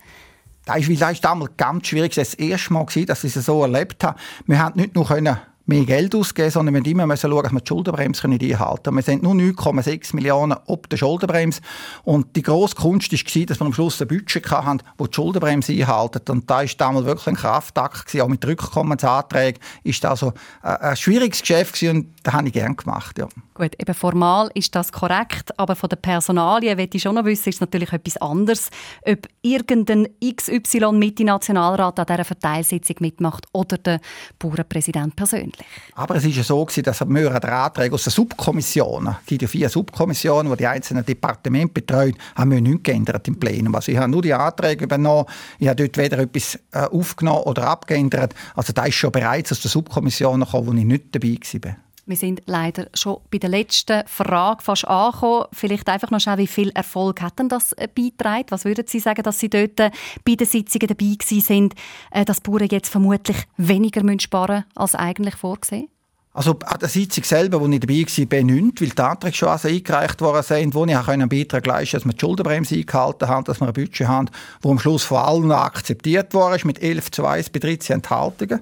das 0.66 0.86
ist, 0.86 1.00
das 1.00 1.12
ist 1.12 1.24
damals 1.24 1.52
ganz 1.56 1.86
schwierig. 1.86 2.14
Das 2.14 2.32
war 2.32 2.36
das 2.36 2.48
erste 2.48 2.72
Mal, 2.72 2.86
dass 3.06 3.24
ich 3.24 3.34
es 3.34 3.46
so 3.46 3.62
erlebt 3.62 4.04
habe. 4.04 4.18
Wir 4.46 4.58
haben 4.58 4.78
nicht 4.78 4.94
nur 4.94 5.06
können 5.06 5.38
mehr 5.70 5.84
Geld 5.86 6.14
ausgeben, 6.14 6.50
sondern 6.50 6.74
wir 6.74 6.80
müssen 6.80 7.00
immer 7.00 7.16
schauen, 7.16 7.42
dass 7.42 7.52
wir 7.52 7.60
die 7.60 7.68
Schuldenbremse 7.68 8.28
einhalten 8.28 8.82
können. 8.82 8.96
Wir 8.96 9.02
sind 9.02 9.22
nur 9.22 9.32
9,6 9.32 10.14
Millionen 10.14 10.56
ob 10.66 10.88
der 10.90 10.98
Schuldenbremse. 10.98 11.62
Und 12.04 12.36
die 12.36 12.42
grosse 12.42 12.74
Kunst 12.74 13.12
war, 13.12 13.46
dass 13.46 13.60
wir 13.60 13.66
am 13.66 13.72
Schluss 13.72 14.02
ein 14.02 14.08
Budget 14.08 14.50
hatten, 14.50 14.82
das 14.98 15.08
die 15.08 15.14
Schuldenbremse 15.14 15.72
einhalten. 15.72 16.20
Und 16.30 16.50
da 16.50 16.58
war 16.58 16.66
damals 16.76 17.06
wirklich 17.06 17.28
ein 17.28 17.36
Kraftakt. 17.36 18.20
Auch 18.20 18.28
mit 18.28 18.46
Rückkommensanträgen 18.46 19.62
ist 19.84 20.04
das 20.04 20.10
also 20.10 20.32
ein 20.62 20.96
schwieriges 20.96 21.40
Geschäft 21.40 21.82
und 21.84 22.08
das 22.22 22.34
habe 22.34 22.48
ich 22.48 22.52
gerne 22.52 22.74
gemacht. 22.74 23.16
Ja. 23.18 23.28
Gut, 23.60 23.74
eben 23.78 23.92
formal 23.92 24.50
ist 24.54 24.74
das 24.74 24.90
korrekt, 24.90 25.58
aber 25.58 25.76
von 25.76 25.90
der 25.90 25.96
Personalien 25.96 26.78
will 26.78 26.88
ich 26.90 27.02
schon 27.02 27.14
noch 27.14 27.26
wissen, 27.26 27.50
ist 27.50 27.60
natürlich 27.60 27.92
etwas 27.92 28.16
anderes, 28.16 28.70
ob 29.06 29.28
irgendein 29.42 30.08
XY 30.24 30.92
mit 30.92 31.20
Nationalrat 31.20 32.00
an 32.00 32.06
dieser 32.06 32.24
Verteilsitzung 32.24 32.96
mitmacht 33.00 33.46
oder 33.52 33.76
der 33.76 34.00
Bauernpräsident 34.38 35.14
persönlich. 35.14 35.60
Aber 35.94 36.14
es 36.16 36.24
war 36.24 36.30
ja 36.30 36.42
so, 36.42 36.64
dass 36.64 37.04
mehrere 37.04 37.52
Anträge 37.52 37.94
aus 37.94 38.04
den 38.04 38.12
Subkommissionen, 38.12 39.16
es 39.20 39.26
gibt 39.26 39.42
ja 39.42 39.48
vier 39.48 39.68
Subkommissionen, 39.68 40.50
die 40.52 40.56
die 40.56 40.66
einzelnen 40.66 41.04
Departemente 41.04 41.74
betreuen, 41.74 42.16
haben 42.36 42.52
wir 42.52 42.62
nichts 42.62 42.84
geändert 42.84 43.28
im 43.28 43.38
Plenum. 43.38 43.74
Also 43.74 43.92
ich 43.92 43.98
habe 43.98 44.10
nur 44.10 44.22
die 44.22 44.32
Anträge 44.32 44.84
übernommen, 44.84 45.26
ich 45.58 45.68
habe 45.68 45.76
dort 45.76 45.98
weder 45.98 46.20
etwas 46.20 46.58
äh, 46.72 46.78
aufgenommen 46.78 47.42
oder 47.42 47.66
abgeändert. 47.66 48.34
Also 48.56 48.72
da 48.72 48.86
ist 48.86 48.94
schon 48.94 49.12
bereits 49.12 49.52
aus 49.52 49.60
der 49.60 49.70
Subkommission 49.70 50.40
gekommen, 50.40 50.66
wo 50.66 50.72
ich 50.72 50.84
nicht 50.86 51.14
dabei 51.14 51.36
war. 51.62 51.76
Wir 52.10 52.16
sind 52.16 52.42
leider 52.46 52.88
schon 52.92 53.18
bei 53.30 53.38
der 53.38 53.50
letzten 53.50 54.02
Frage 54.08 54.64
fast 54.64 54.84
angekommen. 54.88 55.44
Vielleicht 55.52 55.88
einfach 55.88 56.10
noch 56.10 56.18
schnell, 56.18 56.38
wie 56.38 56.48
viel 56.48 56.70
Erfolg 56.70 57.22
hat 57.22 57.38
denn 57.38 57.48
das 57.48 57.72
äh, 57.74 57.86
beitragen? 57.86 58.46
Was 58.48 58.64
würden 58.64 58.84
Sie 58.84 58.98
sagen, 58.98 59.22
dass 59.22 59.38
Sie 59.38 59.48
dort 59.48 59.78
äh, 59.78 59.92
bei 60.24 60.34
den 60.34 60.48
Sitzungen 60.48 60.88
dabei 60.88 61.14
sind, 61.20 61.74
äh, 62.10 62.24
dass 62.24 62.40
Bauern 62.40 62.66
jetzt 62.68 62.90
vermutlich 62.90 63.36
weniger 63.58 64.00
sparen 64.18 64.56
müssen 64.56 64.70
als 64.74 64.96
eigentlich 64.96 65.36
vorgesehen? 65.36 65.88
Also 66.32 66.56
an 66.64 66.78
der 66.78 66.88
Sitzung 66.88 67.24
selber, 67.24 67.60
wo 67.60 67.66
ich 67.66 67.80
dabei 67.80 67.94
war, 67.94 68.42
nicht, 68.44 68.80
weil 68.80 68.88
die 68.88 69.02
Anträge 69.02 69.34
schon 69.34 69.48
also 69.48 69.66
eingereicht 69.66 70.20
worden 70.20 70.44
sind, 70.44 70.74
wo 70.76 70.84
ich 70.86 70.96
auch 70.96 71.08
einen 71.08 71.28
Beitrag 71.28 71.66
leisten 71.66 71.96
dass 71.96 72.04
wir 72.04 72.12
die 72.12 72.20
Schuldenbremse 72.20 72.76
eingehalten 72.76 73.28
haben, 73.28 73.44
dass 73.44 73.60
wir 73.60 73.66
ein 73.66 73.72
Budget 73.72 74.06
haben, 74.06 74.30
das 74.62 74.70
am 74.70 74.78
Schluss 74.78 75.02
von 75.02 75.18
allen 75.18 75.50
akzeptiert 75.50 76.32
worden 76.32 76.54
ist, 76.54 76.64
mit 76.64 76.80
11 76.80 77.10
zu 77.10 77.26
1 77.26 77.50
bei 77.50 77.58
13 77.58 77.96
Enthaltungen. 77.96 78.60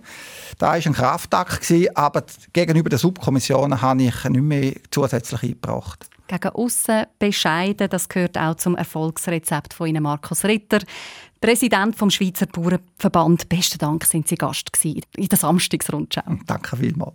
Da 0.56 0.68
war 0.68 0.74
ein 0.74 0.92
Kraftakt, 0.94 1.70
aber 1.94 2.24
gegenüber 2.54 2.88
der 2.88 2.98
Subkommission 2.98 3.82
habe 3.82 4.02
ich 4.02 4.24
nicht 4.24 4.42
mehr 4.42 4.72
zusätzlich 4.90 5.42
eingebracht. 5.42 6.08
Gegen 6.26 6.48
aussen 6.48 7.04
bescheiden, 7.18 7.88
das 7.90 8.08
gehört 8.08 8.38
auch 8.38 8.54
zum 8.54 8.76
Erfolgsrezept 8.76 9.74
von 9.74 9.88
Ihnen, 9.88 10.02
Markus 10.02 10.44
Ritter. 10.44 10.80
Präsident 11.40 11.96
vom 11.96 12.10
Schweizer 12.10 12.46
Bauernverband. 12.46 13.48
Besten 13.48 13.78
Dank, 13.78 14.04
sind 14.04 14.26
Sie 14.26 14.36
Gast 14.36 14.70
in 14.82 15.28
der 15.28 15.38
Samstagsrundschau. 15.38 16.22
Danke 16.46 16.76
vielmals. 16.76 17.14